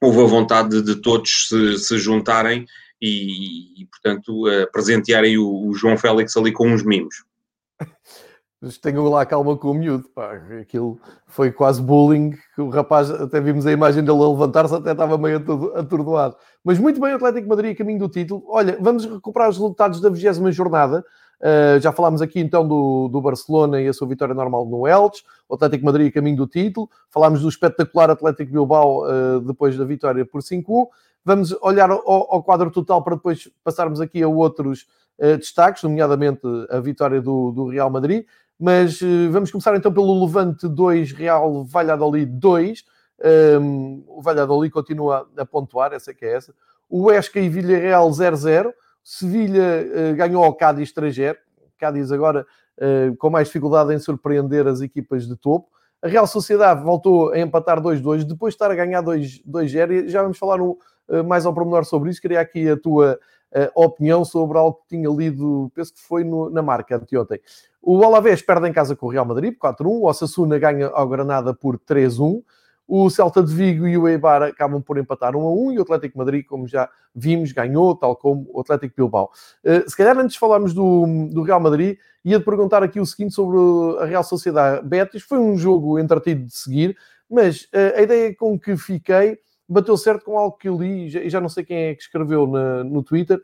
[0.00, 2.64] houve a vontade de todos se, se juntarem
[3.02, 7.24] e, e, portanto, presentearem o, o, João Félix ali com uns mimos.
[8.60, 10.34] Mas tenham lá calma com o miúdo, pá.
[10.60, 12.36] Aquilo foi quase bullying.
[12.56, 15.36] O rapaz, até vimos a imagem dele a levantar-se, até estava meio
[15.76, 16.36] atordoado.
[16.64, 18.44] Mas muito bem, Atlético Madrid, caminho do título.
[18.48, 21.04] Olha, vamos recuperar os resultados da 20 jornada.
[21.40, 25.22] Uh, já falámos aqui então do, do Barcelona e a sua vitória normal no Elche,
[25.48, 30.26] o Atlético Madrid caminho do título, falámos do espetacular Atlético Bilbao uh, depois da vitória
[30.26, 30.88] por 5-1.
[31.24, 34.86] Vamos olhar ao, ao, quadro total para depois passarmos aqui a outros
[35.18, 38.26] uh, destaques, nomeadamente a vitória do, do Real Madrid.
[38.60, 38.98] Mas
[39.30, 42.84] vamos começar então pelo Levante 2, Real Valladolid 2.
[43.60, 46.52] Um, o Valladolid continua a pontuar, essa é que é essa.
[46.88, 48.72] O Esca e Villarreal 0-0.
[49.10, 51.34] Sevilha uh, ganhou ao Cádiz 3-0.
[51.78, 55.66] Cádiz agora uh, com mais dificuldade em surpreender as equipas de topo.
[56.02, 60.08] A Real Sociedade voltou a empatar 2-2, depois de estar a ganhar 2-0.
[60.08, 60.76] Já vamos falar um,
[61.08, 62.20] uh, mais ao pormenor sobre isso.
[62.20, 63.18] Queria aqui a tua
[63.74, 67.40] opinião sobre algo que tinha lido, penso que foi no, na marca anteontem.
[67.80, 69.86] O Alavés perde em casa com o Real Madrid por 4-1.
[69.86, 72.42] O Osasuna ganha ao Granada por 3-1.
[72.88, 75.82] O Celta de Vigo e o Eibar acabam por empatar 1 a 1 e o
[75.82, 79.30] Atlético Madrid, como já vimos, ganhou, tal como o Atlético Bilbao.
[79.62, 83.34] Uh, se calhar antes de falarmos do, do Real Madrid, ia-te perguntar aqui o seguinte
[83.34, 83.58] sobre
[84.00, 85.22] a Real Sociedade Betis.
[85.22, 86.96] Foi um jogo entretido de seguir,
[87.30, 91.10] mas uh, a ideia com que fiquei bateu certo com algo que eu li, e
[91.10, 93.38] já, já não sei quem é que escreveu na, no Twitter,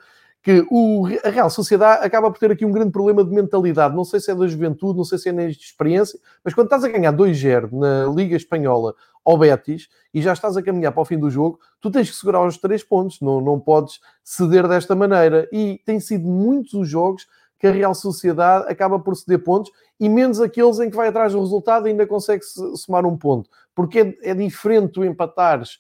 [0.45, 3.97] que o, a Real Sociedade acaba por ter aqui um grande problema de mentalidade.
[3.97, 6.85] Não sei se é da juventude, não sei se é na experiência, mas quando estás
[6.85, 11.05] a ganhar 2-0 na Liga Espanhola ao Betis e já estás a caminhar para o
[11.07, 14.95] fim do jogo, tu tens que segurar os três pontos, não, não podes ceder desta
[14.95, 15.49] maneira.
[15.51, 17.27] E tem sido muitos os jogos
[17.59, 21.33] que a Real Sociedade acaba por ceder pontos e menos aqueles em que vai atrás
[21.33, 22.45] do resultado e ainda consegue
[22.77, 23.49] somar um ponto.
[23.75, 25.79] Porque é, é diferente tu empatares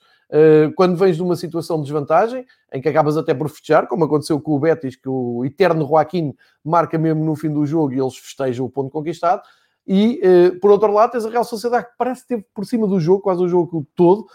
[0.76, 4.40] quando vens de uma situação de desvantagem, em que acabas até por festejar, como aconteceu
[4.40, 6.34] com o Betis, que o eterno Joaquim
[6.64, 9.42] marca mesmo no fim do jogo e eles festejam o ponto conquistado.
[9.86, 12.98] E, uh, por outro lado, tens a Real Sociedade que parece ter por cima do
[12.98, 14.26] jogo, quase o jogo todo,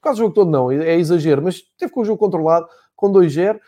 [0.00, 3.60] quase o jogo todo não, é exagero, mas teve com o jogo controlado, com 2-0.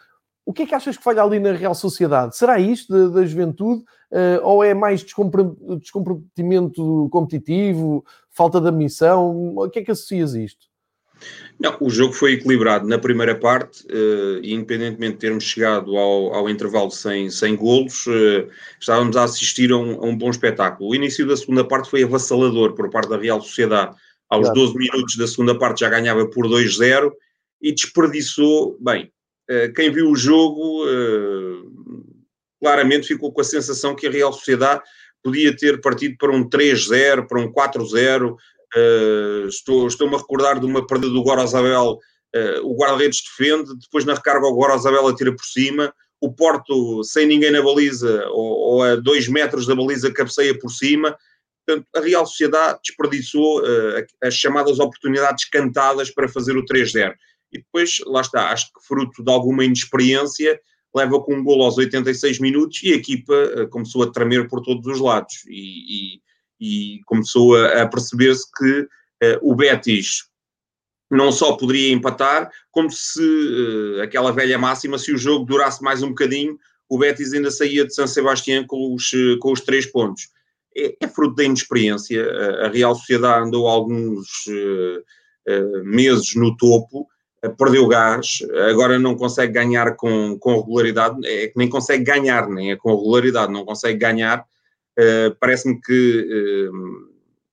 [0.44, 2.36] O que é que achas que falha ali na Real Sociedade?
[2.36, 3.84] Será isto da, da juventude?
[4.10, 9.54] Uh, ou é mais descomprometimento competitivo, falta de missão?
[9.56, 10.66] O que é que associas isto?
[11.60, 16.48] Não, o jogo foi equilibrado na primeira parte, uh, independentemente de termos chegado ao, ao
[16.48, 18.48] intervalo sem, sem golos, uh,
[18.80, 20.90] estávamos a assistir a um, a um, bom espetáculo.
[20.90, 23.94] O início da segunda parte foi avassalador por parte da Real Sociedade.
[24.30, 24.60] Aos claro.
[24.60, 27.12] 12 minutos da segunda parte já ganhava por 2-0
[27.60, 28.78] e desperdiçou.
[28.80, 29.12] Bem,
[29.50, 30.86] uh, quem viu o jogo
[32.58, 34.82] claramente ficou com a sensação que a Real Sociedade
[35.22, 38.36] podia ter partido para um 3-0, para um 4-0,
[39.48, 41.98] Estou, estou-me a recordar de uma perda do Gorosabel,
[42.36, 47.26] uh, o guarda-redes defende, depois na recarga o Gorosabel atira por cima, o Porto sem
[47.26, 51.16] ninguém na baliza ou, ou a dois metros da baliza cabeceia por cima.
[51.66, 57.14] Portanto, a Real Sociedade desperdiçou uh, as chamadas oportunidades cantadas para fazer o 3-0.
[57.52, 60.60] E depois, lá está, acho que fruto de alguma inexperiência,
[60.94, 64.60] leva com um gol aos 86 minutos e a equipa uh, começou a tremer por
[64.60, 66.20] todos os lados e, e,
[66.60, 70.28] e começou a, a perceber-se que uh, o Betis
[71.10, 76.02] não só poderia empatar, como se uh, aquela velha máxima, se o jogo durasse mais
[76.02, 76.56] um bocadinho,
[76.88, 80.28] o Betis ainda saía de San Sebastián com os, com os três pontos.
[80.76, 82.24] É, é fruto da inexperiência.
[82.64, 87.08] A Real Sociedade andou alguns uh, meses no topo,
[87.56, 92.72] perdeu gás, agora não consegue ganhar com, com regularidade, é que nem consegue ganhar, nem
[92.72, 94.44] é com regularidade, não consegue ganhar.
[95.00, 97.08] Uh, Parece-me que uh,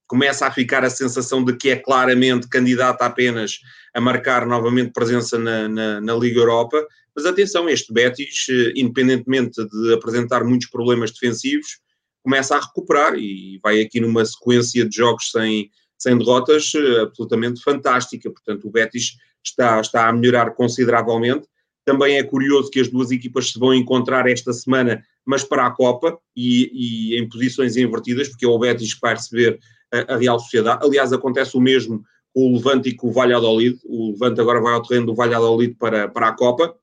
[0.06, 3.60] começa a ficar a sensação de que é claramente candidata apenas
[3.94, 6.86] a marcar novamente presença na, na, na Liga Europa.
[7.16, 11.80] Mas atenção, este Betis, uh, independentemente de apresentar muitos problemas defensivos,
[12.22, 18.30] começa a recuperar e vai aqui numa sequência de jogos sem, sem derrotas absolutamente fantástica.
[18.30, 21.48] Portanto, o Betis está, está a melhorar consideravelmente.
[21.88, 25.72] Também é curioso que as duas equipas se vão encontrar esta semana, mas para a
[25.72, 29.58] Copa e, e em posições invertidas, porque é o Betis que vai receber
[29.94, 30.86] a, a, Real Sociedade.
[30.86, 33.80] Aliás, acontece o mesmo com o Levante e com o Valladolid.
[33.86, 36.76] O Levante agora vai ao terreno do Valladolid para, para a Copa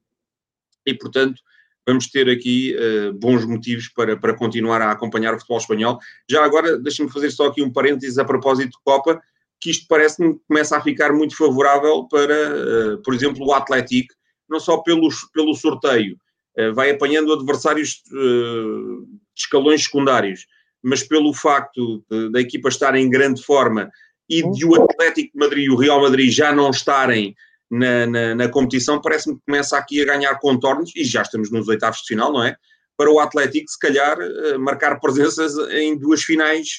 [0.86, 1.38] e, portanto,
[1.86, 5.98] vamos ter aqui uh, bons motivos para, para continuar a acompanhar o futebol espanhol.
[6.30, 9.20] Já agora, deixem-me fazer só aqui um parênteses a propósito de Copa
[9.60, 14.14] que isto parece-me começa a ficar muito favorável para, uh, por exemplo, o Atlético,
[14.48, 16.16] não só pelos, pelo sorteio,
[16.58, 20.46] uh, vai apanhando adversários uh, de escalões secundários,
[20.82, 23.90] mas pelo facto da equipa estar em grande forma
[24.28, 27.34] e de o Atlético de Madrid e o Real Madrid já não estarem
[27.70, 31.68] na, na, na competição, parece-me que começa aqui a ganhar contornos, e já estamos nos
[31.68, 32.54] oitavos de final, não é?
[32.98, 34.16] Para o Atlético, se calhar,
[34.58, 36.76] marcar presenças em duas finais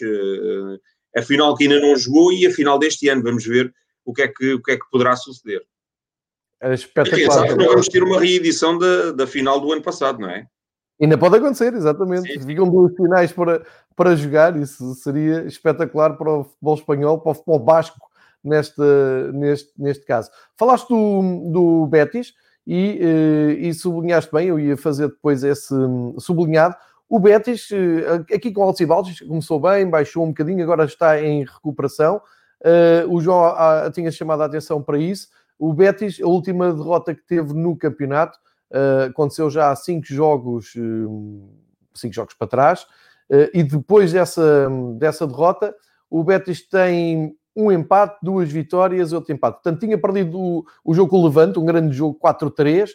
[1.16, 3.24] a final que ainda não jogou e a final deste ano.
[3.24, 3.74] Vamos ver
[4.04, 5.64] o que é que, o que, é que poderá suceder.
[6.62, 7.46] Era espetacular.
[7.46, 10.48] E, não vamos ter uma reedição da, da final do ano passado, não é?
[11.02, 12.32] Ainda pode acontecer, exatamente.
[12.32, 12.40] Sim.
[12.40, 13.66] Ficam duas finais para,
[13.96, 18.00] para jogar, isso seria espetacular para o futebol espanhol, para o futebol basco,
[18.44, 18.82] neste,
[19.34, 20.30] neste, neste caso.
[20.58, 22.34] Falaste do, do Betis
[22.66, 25.74] e, eh, e sublinhaste bem, eu ia fazer depois esse
[26.20, 26.76] sublinhado.
[27.10, 31.44] O Betis, eh, aqui com e baixos, começou bem, baixou um bocadinho, agora está em
[31.44, 32.22] recuperação.
[32.62, 35.28] Uh, o João uh, tinha chamado a atenção para isso.
[35.58, 38.38] O Betis, a última derrota que teve no campeonato,
[38.72, 40.74] uh, aconteceu já há cinco jogos,
[41.94, 42.86] cinco jogos para trás,
[43.54, 45.74] e depois dessa, dessa derrota,
[46.10, 49.64] o Betis tem um empate, duas vitórias outro empate.
[49.64, 52.90] Portanto, tinha perdido o, o jogo com o Levante, um grande jogo 4-3,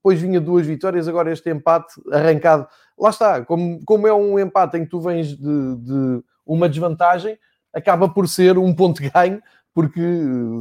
[0.00, 2.66] depois vinha duas vitórias, agora este empate arrancado.
[2.98, 7.38] Lá está, como, como é um empate em que tu vens de, de uma desvantagem,
[7.72, 9.40] acaba por ser um ponto de ganho,
[9.74, 10.00] porque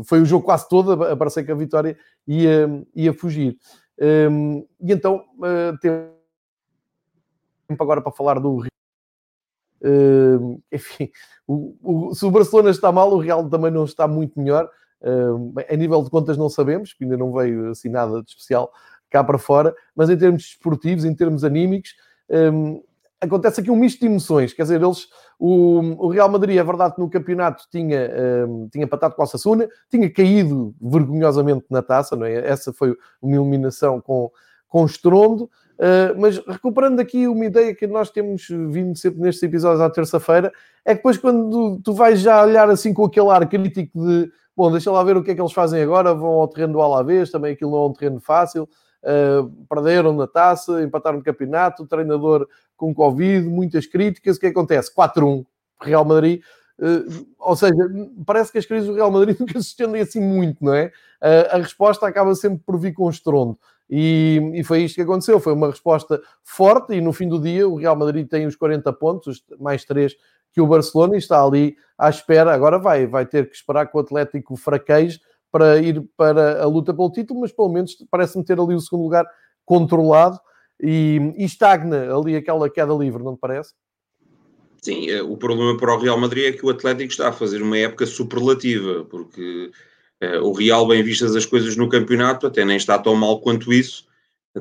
[0.06, 3.58] foi o jogo quase todo a parecer que a vitória ia, ia fugir.
[4.00, 6.13] Um, e então, uh, tempo
[7.80, 8.69] agora para falar do Rio.
[9.82, 11.10] Uh, enfim,
[11.48, 14.69] o, o, se o Barcelona está mal, o Real também não está muito melhor.
[15.02, 18.72] Uh, a nível de contas não sabemos, porque ainda não veio assim nada de especial
[19.10, 21.95] cá para fora, mas em termos esportivos, em termos anímicos,
[22.30, 22.84] um,
[23.21, 24.53] acontece aqui um misto de emoções.
[24.53, 28.10] Quer dizer, eles, o, o Real Madrid, é verdade que no campeonato tinha,
[28.47, 32.47] um, tinha empatado com a Sassuna, tinha caído vergonhosamente na taça, não é?
[32.47, 34.32] Essa foi uma eliminação com,
[34.67, 39.81] com estrondo, uh, mas recuperando aqui uma ideia que nós temos vindo sempre nestes episódios
[39.81, 40.52] à terça-feira,
[40.85, 44.69] é que depois quando tu vais já olhar assim com aquele ar crítico de bom,
[44.71, 47.31] deixa lá ver o que é que eles fazem agora, vão ao terreno do Alavés,
[47.31, 48.67] também aquilo não é um terreno fácil,
[49.67, 54.37] perderam na taça, empataram no campeonato, o treinador com Covid, muitas críticas.
[54.37, 54.93] O que acontece?
[54.93, 55.45] 4-1,
[55.81, 56.41] Real Madrid.
[56.79, 57.75] Uh, ou seja,
[58.25, 60.87] parece que as crises do Real Madrid nunca se estendem assim muito, não é?
[61.21, 63.60] Uh, a resposta acaba sempre por vir com estrondo.
[63.89, 65.39] E, e, foi isto que aconteceu.
[65.39, 68.93] Foi uma resposta forte e no fim do dia o Real Madrid tem os 40
[68.93, 70.15] pontos, mais 3
[70.54, 72.54] que o Barcelona e está ali à espera.
[72.54, 75.19] Agora vai, vai ter que esperar que o Atlético fraqueje
[75.52, 79.04] para ir para a luta pelo título, mas pelo menos parece-me ter ali o segundo
[79.04, 79.25] lugar
[79.65, 80.39] controlado
[80.81, 83.73] e, e estagna ali aquela queda livre, não te parece?
[84.81, 87.62] Sim, é, o problema para o Real Madrid é que o Atlético está a fazer
[87.62, 89.71] uma época superlativa, porque
[90.23, 93.73] uh, o Real, bem vistas as coisas no campeonato, até nem está tão mal quanto
[93.73, 94.08] isso.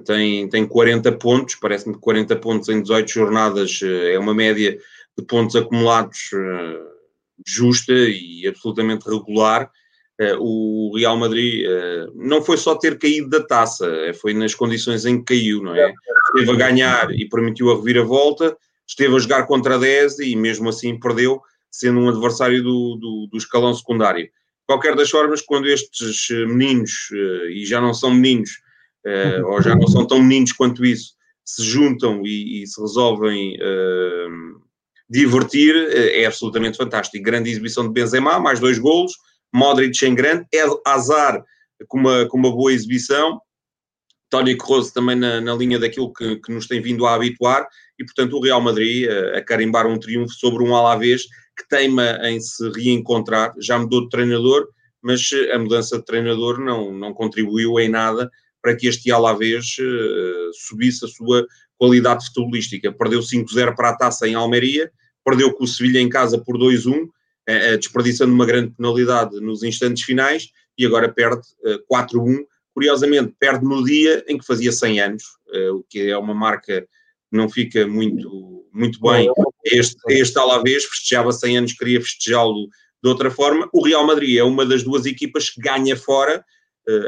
[0.05, 4.79] Tem, tem 40 pontos, parece-me que 40 pontos em 18 jornadas uh, é uma média
[5.17, 6.89] de pontos acumulados uh,
[7.47, 9.71] justa e absolutamente regular.
[10.41, 11.65] O Real Madrid
[12.15, 13.89] não foi só ter caído da taça,
[14.21, 15.93] foi nas condições em que caiu, não é?
[16.27, 18.57] Esteve a ganhar e permitiu a reviravolta,
[18.87, 21.41] esteve a jogar contra 10 e mesmo assim perdeu,
[21.71, 24.29] sendo um adversário do, do, do escalão secundário.
[24.67, 27.11] Qualquer das formas, quando estes meninos,
[27.51, 28.51] e já não são meninos,
[29.47, 31.13] ou já não são tão meninos quanto isso,
[31.45, 33.57] se juntam e, e se resolvem
[35.09, 37.23] divertir, é absolutamente fantástico.
[37.25, 39.13] Grande exibição de Benzema, mais dois golos,
[39.55, 40.47] Modric em grande,
[40.85, 41.43] Azar
[41.87, 43.41] com uma, com uma boa exibição,
[44.31, 47.67] Tony Kroos também na, na, linha daquilo que, que, nos tem vindo a habituar,
[47.99, 51.23] e portanto o Real Madrid a, a carimbar um triunfo sobre um Alavés
[51.57, 54.69] que teima em se reencontrar, já mudou de treinador,
[55.03, 58.31] mas a mudança de treinador não, não contribuiu em nada
[58.63, 61.47] para que este Alavés uh, subisse a sua
[61.77, 62.93] qualidade futebolística.
[62.93, 64.91] Perdeu 5-0 para a taça em Almeria,
[65.25, 67.09] perdeu com o Sevilha em casa por 2-1,
[67.49, 71.43] uh, desperdiçando uma grande penalidade nos instantes finais, e agora perde
[71.91, 72.45] 4-1.
[72.73, 75.25] Curiosamente, perde no dia em que fazia 100 anos,
[75.75, 79.29] o que é uma marca que não fica muito, muito bem.
[79.65, 82.69] Este, este Alavés festejava 100 anos, queria festejá-lo
[83.03, 83.69] de outra forma.
[83.73, 86.45] O Real Madrid é uma das duas equipas que ganha fora,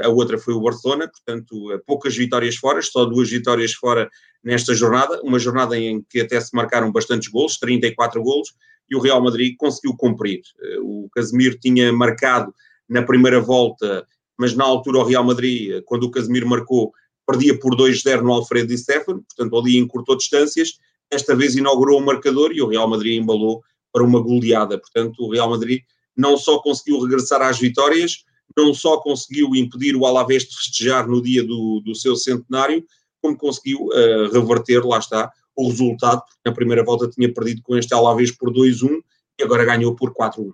[0.03, 4.09] a outra foi o Barcelona, portanto, poucas vitórias fora, só duas vitórias fora
[4.43, 8.55] nesta jornada, uma jornada em que até se marcaram bastantes golos, 34 golos,
[8.89, 10.43] e o Real Madrid conseguiu cumprir.
[10.83, 12.53] O Casemiro tinha marcado
[12.89, 14.07] na primeira volta,
[14.37, 16.93] mas na altura o Real Madrid, quando o Casemiro marcou,
[17.27, 20.79] perdia por 2-0 no Alfredo Di Stefano, portanto ali encurtou distâncias,
[21.11, 23.63] esta vez inaugurou o marcador e o Real Madrid embalou
[23.93, 25.83] para uma goleada, portanto o Real Madrid
[26.17, 28.25] não só conseguiu regressar às vitórias,
[28.57, 32.85] não só conseguiu impedir o Alavés de festejar no dia do, do seu centenário,
[33.23, 37.77] como conseguiu uh, reverter, lá está, o resultado, porque na primeira volta tinha perdido com
[37.77, 39.01] este Alavés por 2-1
[39.39, 40.53] e agora ganhou por 4-1.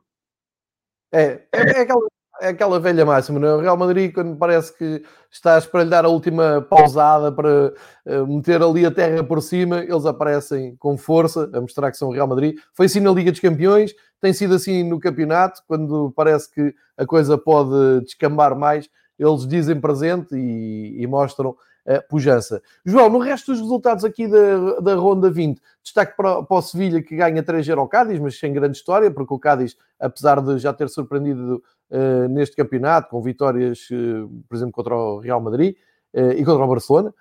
[1.13, 2.07] É, é, é, aquela,
[2.41, 3.55] é aquela velha máxima, não é?
[3.55, 7.73] O Real Madrid, quando parece que está a espalhar a última pausada para
[8.07, 12.09] uh, meter ali a terra por cima, eles aparecem com força, a mostrar que são
[12.09, 12.57] o Real Madrid.
[12.75, 17.07] Foi assim na Liga dos Campeões, tem sido assim no campeonato, quando parece que a
[17.07, 18.89] coisa pode descambar mais,
[19.19, 21.57] eles dizem presente e, e mostram
[21.87, 22.61] a pujança.
[22.85, 27.01] João, no resto dos resultados aqui da, da Ronda 20, destaque para, para o Sevilha
[27.01, 30.73] que ganha 3-0 ao Cádiz, mas sem grande história, porque o Cádiz, apesar de já
[30.73, 35.77] ter surpreendido uh, neste campeonato, com vitórias, uh, por exemplo, contra o Real Madrid
[36.13, 37.15] uh, e contra o Barcelona,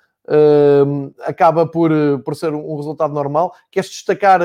[1.24, 1.92] acaba por,
[2.24, 3.54] por ser um, resultado normal.
[3.70, 4.42] Queres destacar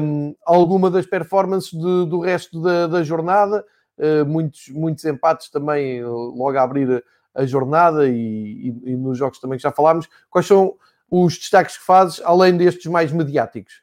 [0.00, 3.64] um, alguma das performances de, do resto da, da jornada?
[4.26, 7.02] muitos, muitos empates também logo a abrir
[7.34, 10.08] a jornada e, e, e, nos jogos também que já falámos.
[10.30, 10.76] Quais são
[11.10, 13.80] os destaques que fazes, além destes mais mediáticos?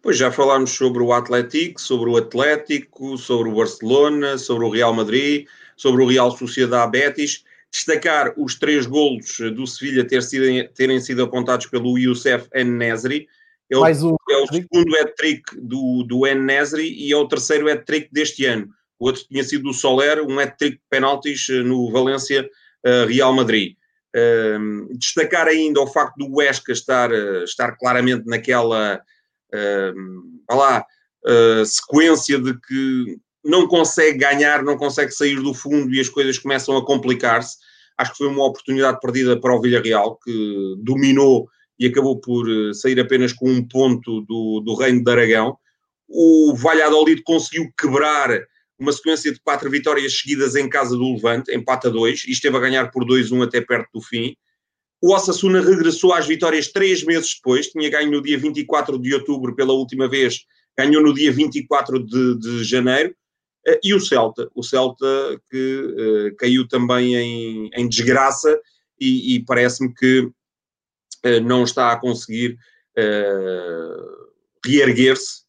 [0.00, 4.94] Pois já falámos sobre o Atlético, sobre o Atlético, sobre o Barcelona, sobre o Real
[4.94, 5.46] Madrid,
[5.76, 7.44] sobre o Real Sociedade Betis.
[7.72, 13.28] Destacar os três golos do Sevilha ter sido, terem sido apontados pelo Youssef Nesri.
[13.70, 18.44] É o, é o segundo hat-trick do, do Nesri e é o terceiro hat-trick deste
[18.46, 18.68] ano.
[18.98, 22.48] O outro tinha sido do Soler, um hat-trick de penaltis eh, no Valência
[22.86, 23.74] uh, Real Madrid.
[24.14, 29.00] Uh, destacar ainda o facto do Huesca estar, uh, estar claramente naquela
[29.54, 30.84] uh, lá,
[31.66, 36.76] sequência de que não consegue ganhar, não consegue sair do fundo e as coisas começam
[36.76, 37.56] a complicar-se.
[37.98, 41.48] Acho que foi uma oportunidade perdida para o Villarreal, que dominou
[41.78, 45.56] e acabou por sair apenas com um ponto do, do Reino de Aragão.
[46.08, 48.30] O Valladolid conseguiu quebrar
[48.78, 52.60] uma sequência de quatro vitórias seguidas em casa do Levante, empata 2, e esteve a
[52.60, 54.36] ganhar por 2-1 até perto do fim.
[55.02, 59.54] O Osasuna regressou às vitórias três meses depois, tinha ganho no dia 24 de outubro
[59.54, 60.44] pela última vez,
[60.76, 63.14] ganhou no dia 24 de, de janeiro.
[63.66, 65.06] Eh, e o Celta, o Celta
[65.50, 68.58] que uh, caiu também em, em desgraça
[69.00, 70.30] e, e parece-me que
[71.42, 72.56] não está a conseguir
[72.96, 74.26] uh,
[74.64, 75.42] reerguer-se.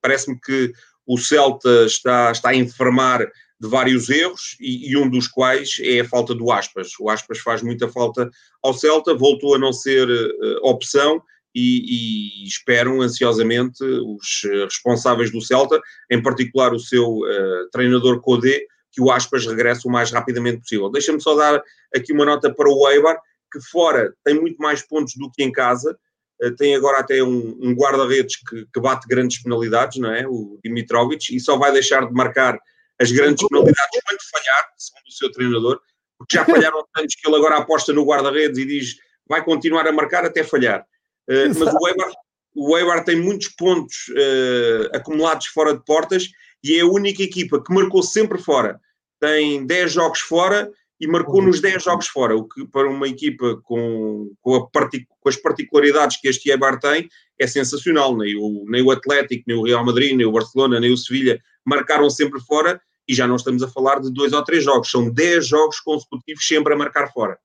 [0.00, 0.72] parece-me que
[1.06, 3.20] o Celta está, está a enfermar
[3.60, 6.92] de vários erros e, e, um dos quais é a falta do Aspas.
[6.98, 8.30] O Aspas faz muita falta
[8.62, 11.22] ao Celta, voltou a não ser uh, opção
[11.54, 18.66] e, e, esperam ansiosamente os responsáveis do Celta, em particular o seu uh, treinador Codé,
[18.90, 20.90] que o Aspas regresse o mais rapidamente possível.
[20.90, 21.62] Deixa-me só dar
[21.94, 23.18] aqui uma nota para o Eibar,
[23.54, 25.96] que fora tem muito mais pontos do que em casa,
[26.42, 30.26] eh, tem agora até um, um guarda-redes que, que, bate grandes penalidades, não é?
[30.26, 32.58] O Dimitrovic, e só vai deixar de marcar
[33.00, 35.80] as grandes penalidades quando falhar, segundo o seu treinador,
[36.18, 38.96] porque já falharam tantos que ele agora aposta no guarda-redes e diz
[39.28, 40.84] vai continuar a marcar até falhar.
[41.28, 42.12] Uh, mas o Eibar,
[42.54, 46.28] o Eibar tem muitos pontos uh, acumulados fora de portas
[46.62, 48.80] e é a única equipa que marcou sempre fora.
[49.18, 50.70] Tem 10 jogos fora
[51.00, 55.36] e marcou nos 10 jogos fora, o que para uma equipa com, com, com as
[55.36, 58.16] particularidades que este Eibar tem é sensacional.
[58.16, 61.40] Nem o, nem o Atlético, nem o Real Madrid, nem o Barcelona, nem o Sevilha
[61.64, 65.10] marcaram sempre fora e já não estamos a falar de dois ou três jogos, são
[65.10, 67.38] 10 jogos consecutivos sempre a marcar fora.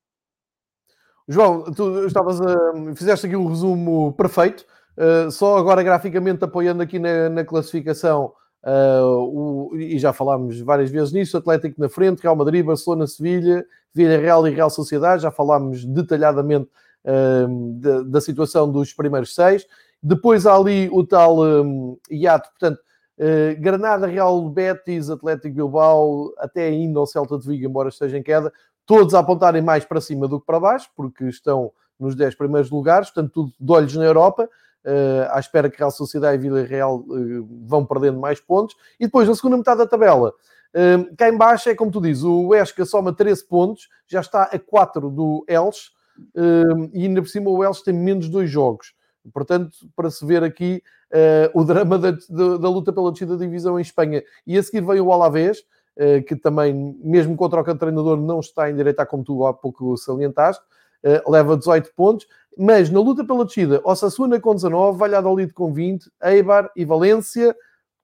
[1.27, 4.65] João, tu estavas a, fizeste aqui o um resumo perfeito,
[4.97, 8.33] uh, só agora graficamente apoiando aqui na, na classificação,
[8.63, 13.65] uh, o, e já falámos várias vezes nisso, Atlético na frente, Real Madrid, Barcelona, Sevilha,
[13.93, 16.69] Vila Real e Real Sociedade, já falámos detalhadamente
[17.05, 19.65] uh, da, da, situação dos primeiros seis,
[20.01, 22.79] depois há ali o tal um, hiato, portanto,
[23.59, 28.49] Granada, Real Betis, Atlético Bilbao, até ainda o Celta de Vigo, embora esteja em queda,
[28.85, 32.71] todos a apontarem mais para cima do que para baixo, porque estão nos 10 primeiros
[32.71, 34.49] lugares, portanto, tudo de olhos na Europa,
[34.85, 38.75] uh, à espera que Real Sociedade e Vila Real uh, vão perdendo mais pontos.
[38.99, 42.23] E depois, na segunda metade da tabela, uh, cá em baixo é como tu dizes,
[42.23, 45.91] o Esca soma 13 pontos, já está a 4 do Els,
[46.93, 48.93] e ainda por cima o Els tem menos dois jogos.
[49.33, 50.83] Portanto, para se ver aqui
[51.53, 54.21] o drama da, da, luta pela descida da divisão em Espanha.
[54.45, 55.63] E a seguir veio o Alavés,
[56.01, 59.45] eh, que também, mesmo com a troca de treinador, não está em direita, como tu
[59.45, 60.67] há pouco salientaste, eh,
[61.27, 62.27] leva 18 pontos,
[62.57, 67.55] mas na luta pela descida, Osasuna com 19, Valladolid com 20, Eibar e Valência,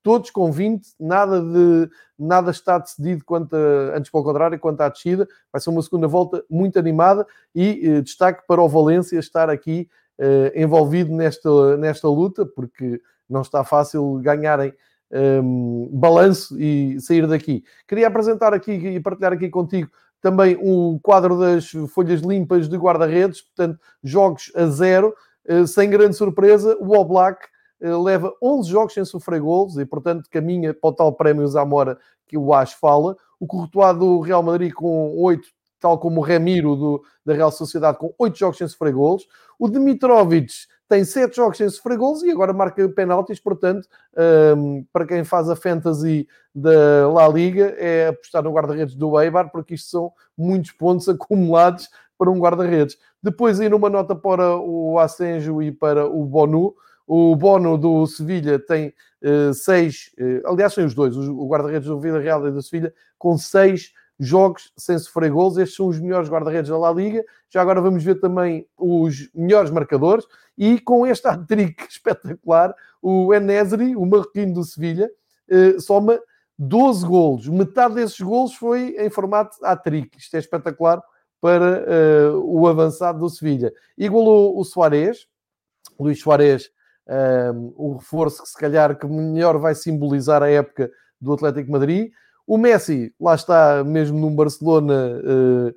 [0.02, 4.89] todos com 20, nada, de, nada está decidido quanto a, antes pelo contrário, quanto à
[4.89, 9.50] descida, vai ser uma segunda volta muito animada e eh, destaque para o Valência estar
[9.50, 14.74] aqui eh, envolvido nesta, nesta luta, porque não está fácil ganharem
[15.43, 17.64] um, balanço e sair daqui.
[17.88, 19.89] Queria apresentar aqui e partilhar aqui contigo
[20.26, 25.13] também o quadro das folhas limpas de guarda-redes, portanto, jogos a zero,
[25.47, 27.45] uh, sem grande surpresa, o All Black
[27.80, 31.99] uh, leva 11 jogos sem sofrer golos e, portanto, caminha para o tal prémio Zamora
[32.26, 33.15] que o Ash fala.
[33.39, 35.47] O Courtois do Real Madrid com 8,
[35.80, 39.28] tal como o Ramiro do, da Real Sociedade com 8 jogos sem sofrer golos.
[39.59, 40.51] O Dimitrovic
[40.88, 43.88] tem sete jogos sem sofrer gols e agora marca penaltis, portanto,
[44.57, 49.51] um, para quem faz a fantasy da La Liga, é apostar no guarda-redes do Eibar,
[49.51, 52.97] porque isto são muitos pontos acumulados para um guarda-redes.
[53.21, 56.75] Depois, aí numa nota para o Asenjo e para o Bonu,
[57.07, 61.99] o Bono do Sevilha tem uh, seis, uh, aliás, são os dois, o guarda-redes do
[61.99, 65.57] Vila Real e do Sevilha, com seis jogos sem sofrer gols.
[65.57, 67.24] Estes são os melhores guarda-redes da La Liga.
[67.49, 70.26] Já agora vamos ver também os melhores marcadores.
[70.57, 75.09] E com este hat-trick espetacular, o Enesri, o marroquino do Sevilha,
[75.49, 76.20] eh, soma
[76.57, 77.47] 12 golos.
[77.47, 80.18] Metade desses golos foi em formato hat-trick.
[80.18, 81.01] Isto é espetacular
[81.41, 83.72] para uh, o avançado do Sevilha.
[83.97, 85.28] Igualou o Soares,
[85.99, 86.72] Luís Soares,
[87.07, 90.89] um, eh, o reforço que se calhar que melhor vai simbolizar a época
[91.22, 92.11] do Atlético Madrid.
[92.48, 95.76] O Messi, lá está, mesmo num Barcelona, uh,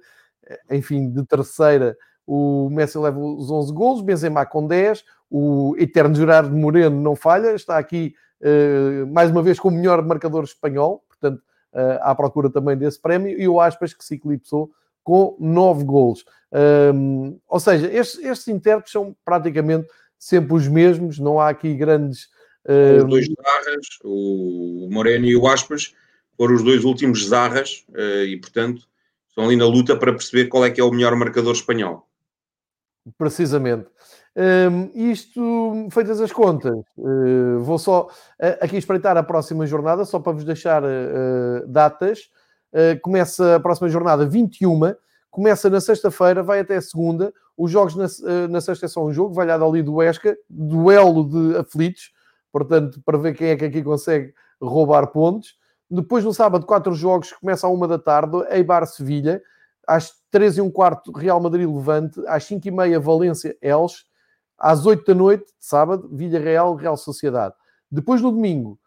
[0.74, 1.96] enfim, de terceira,
[2.26, 7.54] o Messi leva os 11 golos, Benzema com 10, o eterno Gerardo Moreno não falha,
[7.54, 11.38] está aqui uh, mais uma vez com o melhor marcador espanhol, portanto,
[11.72, 14.70] uh, à procura também desse prémio, e o Aspas que se eclipsou
[15.02, 16.24] com 9 golos.
[16.94, 19.88] Um, ou seja, estes, estes intérpretes são praticamente
[20.18, 22.28] sempre os mesmos, não há aqui grandes.
[22.66, 25.94] Os dois Zarras, o Moreno e o Aspas,
[26.38, 28.88] foram os dois últimos Zarras uh, e, portanto,
[29.28, 32.08] estão ali na luta para perceber qual é que é o melhor marcador espanhol.
[33.18, 33.88] Precisamente.
[34.36, 40.20] Um, isto, feitas as contas, uh, vou só uh, aqui espreitar a próxima jornada, só
[40.20, 42.30] para vos deixar uh, datas.
[43.02, 44.94] começa a próxima jornada 21,
[45.30, 47.32] começa na sexta-feira, vai até segunda.
[47.56, 48.06] Os jogos na,
[48.46, 52.12] na sexta é só um jogo, ali do Esca, duelo de aflitos,
[52.52, 55.56] portanto, para ver quem é que aqui consegue roubar pontos.
[55.90, 59.42] Depois, no sábado, quatro jogos, começa a uma da tarde, Eibar-Sevilha.
[59.86, 62.20] Às três e um quarto, Real Madrid-Levante.
[62.26, 64.04] Às cinco e meia, Valência-Elche.
[64.58, 67.54] Às oito da noite, sábado, Villarreal, Real Sociedade.
[67.90, 68.78] Depois, no domingo,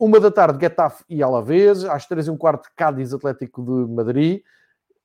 [0.00, 1.84] uma da tarde, Getafe e Alavés.
[1.84, 4.42] Às três e um quarto, Cádiz, Atlético de Madrid.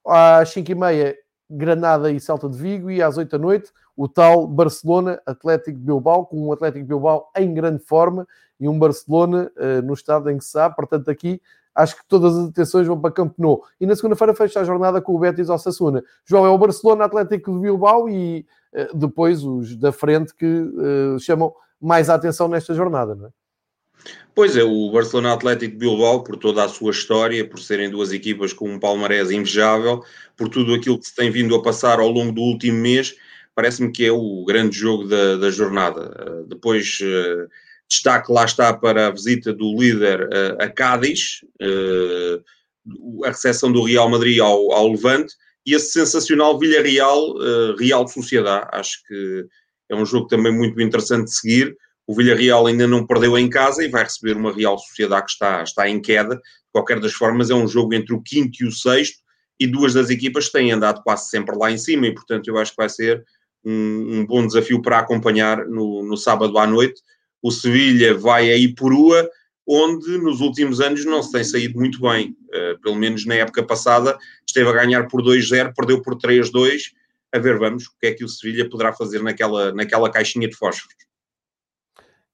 [0.05, 1.15] Às cinco e meia,
[1.49, 2.89] Granada e Celta de Vigo.
[2.89, 6.89] E às oito da noite, o tal Barcelona, Atlético de Bilbao, com um Atlético de
[6.89, 8.27] Bilbao em grande forma
[8.59, 10.75] e um Barcelona uh, no estado em que sabe.
[10.75, 11.41] Portanto, aqui
[11.73, 13.63] acho que todas as atenções vão para Camp Nou.
[13.79, 16.03] E na segunda-feira fecha a jornada com o Betis ao Sassuna.
[16.25, 21.19] João, é o Barcelona Atlético de Bilbao e uh, depois os da frente que uh,
[21.19, 23.29] chamam mais a atenção nesta jornada, não é?
[24.33, 28.53] Pois é, o Barcelona Atlético Bilbao, por toda a sua história, por serem duas equipas
[28.53, 30.03] com um palmarés invejável,
[30.35, 33.15] por tudo aquilo que se tem vindo a passar ao longo do último mês,
[33.55, 36.45] parece-me que é o grande jogo da, da jornada.
[36.47, 36.99] depois
[37.89, 41.39] Destaque lá está para a visita do líder uh, a Cádiz,
[43.23, 45.33] a recepção do Real Madrid ao, ao Levante
[45.65, 47.35] e esse sensacional Villarreal,
[47.77, 48.67] Real Sociedade.
[48.71, 49.45] Acho que
[49.89, 51.77] é um jogo também muito interessante de seguir.
[52.07, 55.61] O Villarreal ainda não perdeu em casa e vai receber uma Real Sociedade que está,
[55.61, 56.35] está em queda.
[56.35, 56.41] De
[56.71, 59.19] qualquer das formas, é um jogo entre o quinto e o sexto
[59.59, 62.71] e duas das equipas têm andado quase sempre lá em cima e, portanto, eu acho
[62.71, 63.25] que vai ser
[63.65, 67.01] um, um bom desafio para acompanhar no, no sábado à noite.
[67.41, 69.29] O Sevilha vai aí por Ua,
[69.67, 72.35] onde nos últimos anos não se tem saído muito bem.
[72.49, 76.93] Uh, pelo menos na época passada esteve a ganhar por 2-0, perdeu por 3-2.
[77.33, 80.55] A ver, vamos, o que é que o Sevilha poderá fazer naquela, naquela caixinha de
[80.55, 81.06] fósforos.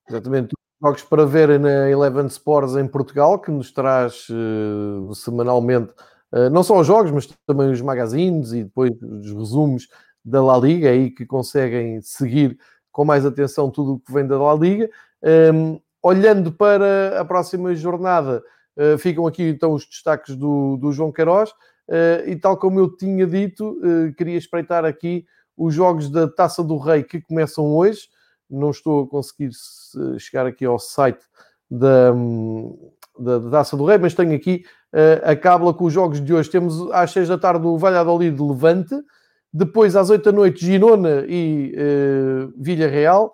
[0.10, 0.54] Exatamente.
[0.82, 5.92] Jogos para ver na Eleven Sports em Portugal, que nos traz uh, semanalmente
[6.34, 9.88] uh, não só os jogos, mas também os magazines e depois os resumos
[10.24, 12.58] da La Liga, aí que conseguem seguir
[12.92, 14.90] com mais atenção tudo o que vem da La Liga.
[15.54, 18.44] Um, olhando para a próxima jornada,
[18.78, 22.96] uh, ficam aqui então os destaques do, do João Queiroz, uh, e tal como eu
[22.96, 25.26] tinha dito, uh, queria espreitar aqui
[25.58, 28.02] os jogos da Taça do Rei que começam hoje.
[28.54, 29.50] Não estou a conseguir
[30.20, 31.24] chegar aqui ao site
[31.70, 32.12] da,
[33.20, 34.64] da, da do Rei, mas tenho aqui
[35.24, 36.50] a cábula com os jogos de hoje.
[36.50, 38.96] Temos às 6 da tarde o Valladolid Levante,
[39.54, 43.32] depois, às 8 da noite, Girona e uh, Vila Real.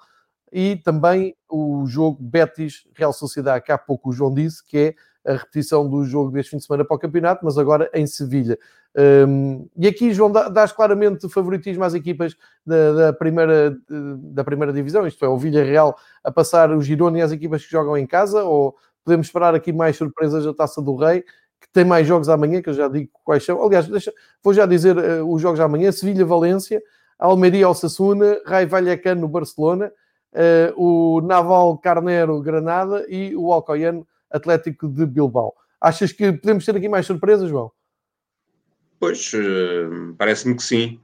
[0.51, 4.95] E também o jogo Betis-Real Sociedade, que há pouco o João disse, que é
[5.29, 8.57] a repetição do jogo deste fim de semana para o campeonato, mas agora em Sevilha.
[9.27, 13.77] Um, e aqui, João, dás claramente favoritismo às equipas da, da, primeira,
[14.17, 17.71] da primeira divisão, isto é, o Villarreal a passar o Girona e as equipas que
[17.71, 18.75] jogam em casa, ou
[19.05, 21.23] podemos esperar aqui mais surpresas da Taça do Rei
[21.59, 23.61] que tem mais jogos amanhã, que eu já digo quais são.
[23.63, 26.81] Aliás, deixa, vou já dizer uh, os jogos amanhã: Sevilha-Valência,
[27.19, 29.91] Almeria-Osasuna, Rai Vallecano, Barcelona,
[30.33, 35.53] uh, o Naval Carnero, Granada e o Alcoyano Atlético de Bilbao.
[35.81, 37.71] Achas que podemos ter aqui mais surpresas, João?
[38.99, 40.99] Pois, uh, parece-me que sim,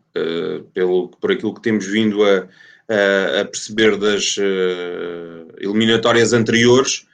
[0.74, 2.48] pelo, por aquilo que temos vindo a,
[3.42, 4.38] a, perceber das
[5.58, 7.08] eliminatórias anteriores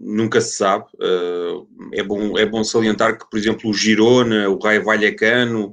[0.00, 0.86] nunca se sabe.
[1.92, 5.72] É, bom, é bom salientar que, por exemplo, o Girona, o Raio Vallecano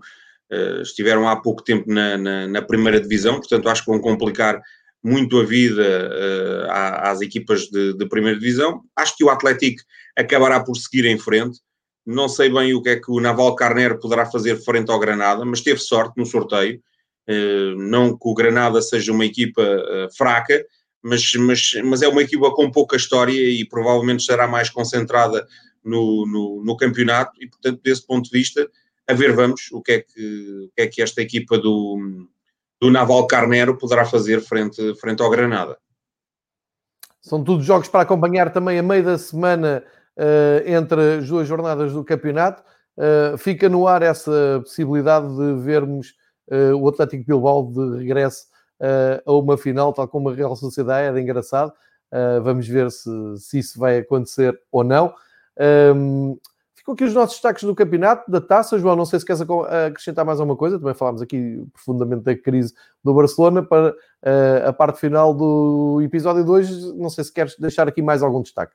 [0.81, 4.59] estiveram há pouco tempo na, na, na, primeira divisão, portanto acho que vão complicar
[5.03, 6.71] muito a vida uh,
[7.07, 8.81] às equipas de, de, primeira divisão.
[8.95, 9.81] Acho que o Atlético
[10.17, 11.59] acabará por seguir em frente.
[12.05, 15.45] Não sei bem o que é que o Naval Carneiro poderá fazer frente ao Granada,
[15.45, 16.81] mas teve sorte no sorteio.
[17.77, 19.63] não que o Granada seja uma equipa
[20.17, 20.65] fraca,
[21.01, 25.47] mas, mas, mas é uma equipa com pouca história e provavelmente estará mais concentrada
[25.83, 28.69] no, no, no, campeonato e, portanto, desse ponto de vista,
[29.07, 32.27] a ver vamos o que é que, o que, é que esta equipa do,
[32.81, 35.77] do Naval Carnero poderá fazer frente, frente ao Granada.
[37.21, 39.83] São todos jogos para acompanhar também a meio da semana
[40.17, 42.63] uh, entre as duas jornadas do campeonato.
[42.97, 46.15] Uh, fica no ar essa possibilidade de vermos
[46.49, 48.47] uh, o Atlético Bilbao de regresso
[49.25, 51.73] a uma final, tal como a Real Sociedade, era engraçado.
[52.41, 55.13] Vamos ver se, se isso vai acontecer ou não.
[55.93, 56.39] Um,
[56.89, 58.79] ficam aqui os nossos destaques do campeonato, da taça.
[58.79, 60.79] João, não sei se queres acrescentar mais alguma coisa.
[60.79, 62.73] Também falámos aqui profundamente da crise
[63.03, 66.95] do Barcelona para uh, a parte final do episódio 2.
[66.95, 68.73] Não sei se queres deixar aqui mais algum destaque.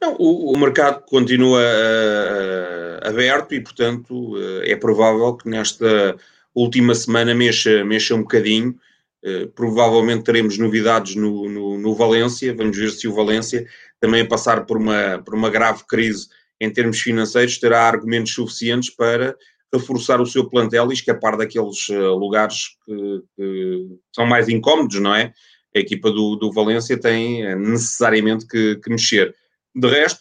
[0.00, 6.16] Não, o, o mercado continua uh, aberto e, portanto, uh, é provável que nesta
[6.54, 8.76] última semana mexa, mexa um bocadinho.
[9.24, 12.54] Uh, provavelmente teremos novidades no, no, no, Valência.
[12.54, 13.66] Vamos ver se o Valência,
[13.98, 16.28] também a passar por uma, por uma grave crise
[16.60, 19.36] em termos financeiros, terá argumentos suficientes para
[19.72, 25.14] reforçar o seu plantel e escapar daqueles uh, lugares que, que, são mais incómodos, não
[25.14, 25.32] é?
[25.74, 29.34] A equipa do, do Valência tem uh, necessariamente que, que, mexer.
[29.74, 30.20] De resto,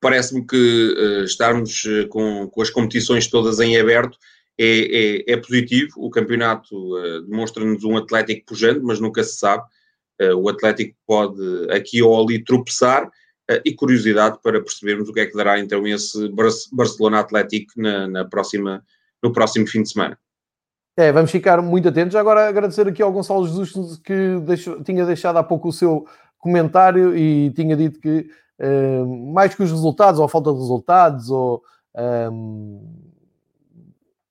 [0.00, 4.18] parece-me que estarmos com, com as competições todas em aberto
[4.58, 5.92] é, é, é positivo.
[5.96, 9.64] O campeonato uh, demonstra-nos um Atlético pujante, mas nunca se sabe.
[10.20, 13.08] Uh, o Atlético pode aqui ou ali tropeçar.
[13.50, 16.28] Uh, e curiosidade para percebermos o que é que dará então esse
[16.72, 18.82] Barcelona Atlético na, na próxima,
[19.22, 20.18] no próximo fim de semana.
[20.96, 22.16] É, vamos ficar muito atentos.
[22.16, 26.06] Agora agradecer aqui ao Gonçalo Jesus que deixou, tinha deixado há pouco o seu
[26.38, 28.28] comentário e tinha dito que
[29.32, 31.62] mais que os resultados, ou a falta de resultados, ou
[32.32, 33.06] um,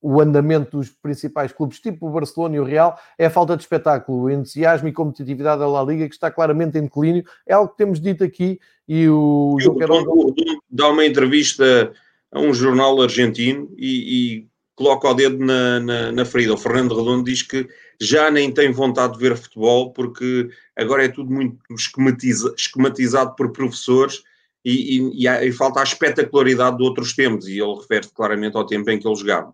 [0.08, 3.64] o andamento dos principais clubes, tipo o Barcelona e o Real, é a falta de
[3.64, 7.26] espetáculo, o entusiasmo e competitividade da La Liga, que está claramente em declínio.
[7.48, 10.36] É algo que temos dito aqui e o Eu, Carol...
[10.70, 11.92] dá uma entrevista
[12.32, 14.46] a um jornal argentino e,
[14.76, 16.54] coloca o dedo na, na, na ferida.
[16.54, 17.68] O Fernando Redondo diz que
[18.00, 23.52] já nem tem vontade de ver futebol porque agora é tudo muito esquematiza, esquematizado por
[23.52, 24.22] professores
[24.64, 28.58] e, e, e, há, e, falta a espetacularidade de outros tempos, e ele refere-se claramente
[28.58, 29.54] ao tempo em que ele jogava.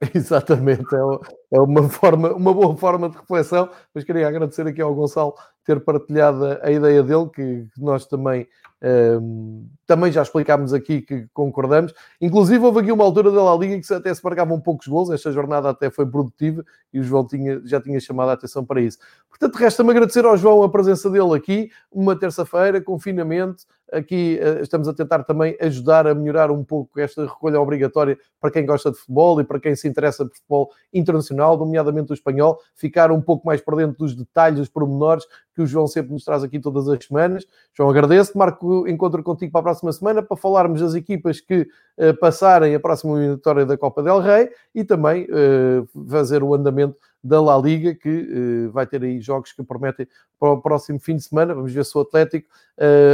[0.14, 4.94] Exatamente, é, é, uma, forma, uma boa forma de reflexão, mas queria agradecer aqui ao
[4.94, 5.34] Gonçalo
[5.64, 8.46] ter partilhado a ideia dele, que nós também
[8.84, 11.94] um, também já explicámos aqui que concordamos.
[12.20, 15.10] Inclusive, houve aqui uma altura da La Liga que até se marcavam poucos gols.
[15.10, 18.82] Esta jornada até foi produtiva e o João tinha, já tinha chamado a atenção para
[18.82, 18.98] isso.
[19.30, 21.70] Portanto, resta-me agradecer ao João a presença dele aqui.
[21.90, 23.64] Uma terça-feira, confinamento.
[23.94, 28.50] Aqui uh, estamos a tentar também ajudar a melhorar um pouco esta recolha obrigatória para
[28.50, 32.58] quem gosta de futebol e para quem se interessa por futebol internacional, nomeadamente o espanhol.
[32.74, 35.24] Ficar um pouco mais por dentro dos detalhes, dos pormenores
[35.54, 37.46] que o João sempre nos traz aqui todas as semanas.
[37.72, 38.36] João, agradeço.
[38.36, 41.68] Marco encontro contigo para a próxima semana para falarmos das equipas que
[41.98, 46.96] uh, passarem a próxima eliminatória da Copa del Rei e também uh, fazer o andamento
[47.24, 50.06] da La Liga, que uh, vai ter aí jogos que prometem
[50.38, 51.54] para o próximo fim de semana.
[51.54, 52.48] Vamos ver se o Atlético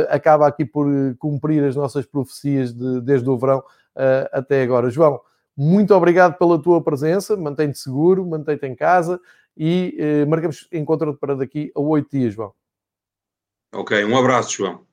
[0.09, 0.87] acaba aqui por
[1.19, 3.63] cumprir as nossas profecias de, desde o verão
[4.33, 4.91] até agora.
[4.91, 5.21] João,
[5.57, 9.21] muito obrigado pela tua presença, mantém-te seguro, mantém-te em casa
[9.57, 12.55] e eh, marcamos encontro para daqui a oito dias, João.
[13.75, 14.87] Ok, um abraço, João.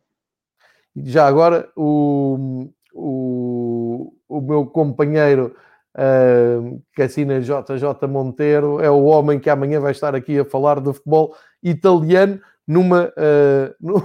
[0.95, 5.55] Já agora, o, o, o meu companheiro
[5.97, 10.79] uh, que assina JJ Monteiro é o homem que amanhã vai estar aqui a falar
[10.79, 14.01] de futebol italiano numa, uh,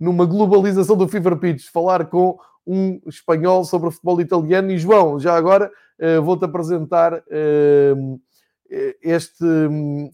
[0.00, 4.70] numa globalização do Fever Pitch, falar com um espanhol sobre o futebol italiano.
[4.70, 5.70] E João, já agora
[6.00, 7.22] uh, vou-te apresentar
[9.02, 9.44] este,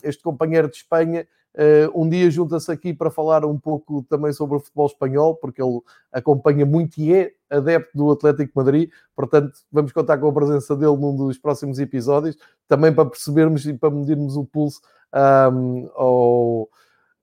[0.02, 1.26] este companheiro de Espanha.
[1.52, 5.60] Uh, um dia junta-se aqui para falar um pouco também sobre o futebol espanhol, porque
[5.60, 5.80] ele
[6.12, 10.96] acompanha muito e é adepto do Atlético Madrid, portanto, vamos contar com a presença dele
[10.96, 12.36] num dos próximos episódios,
[12.68, 14.80] também para percebermos e para medirmos o pulso
[15.52, 16.68] um, ao,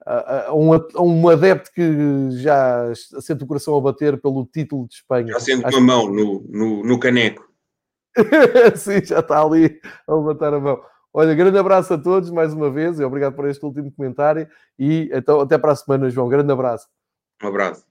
[0.05, 4.95] a, um, a, um, adepto que já sente o coração a bater pelo título de
[4.95, 5.34] Espanha.
[5.34, 5.78] Já sente Acho...
[5.78, 7.47] a mão no, no, no caneco.
[8.75, 10.82] Sim, já está ali a levantar a mão.
[11.20, 14.47] Olha, grande abraço a todos mais uma vez e obrigado por este último comentário.
[14.78, 16.30] E então até para a semana, João.
[16.30, 16.88] Grande abraço.
[17.41, 17.87] Um abraço.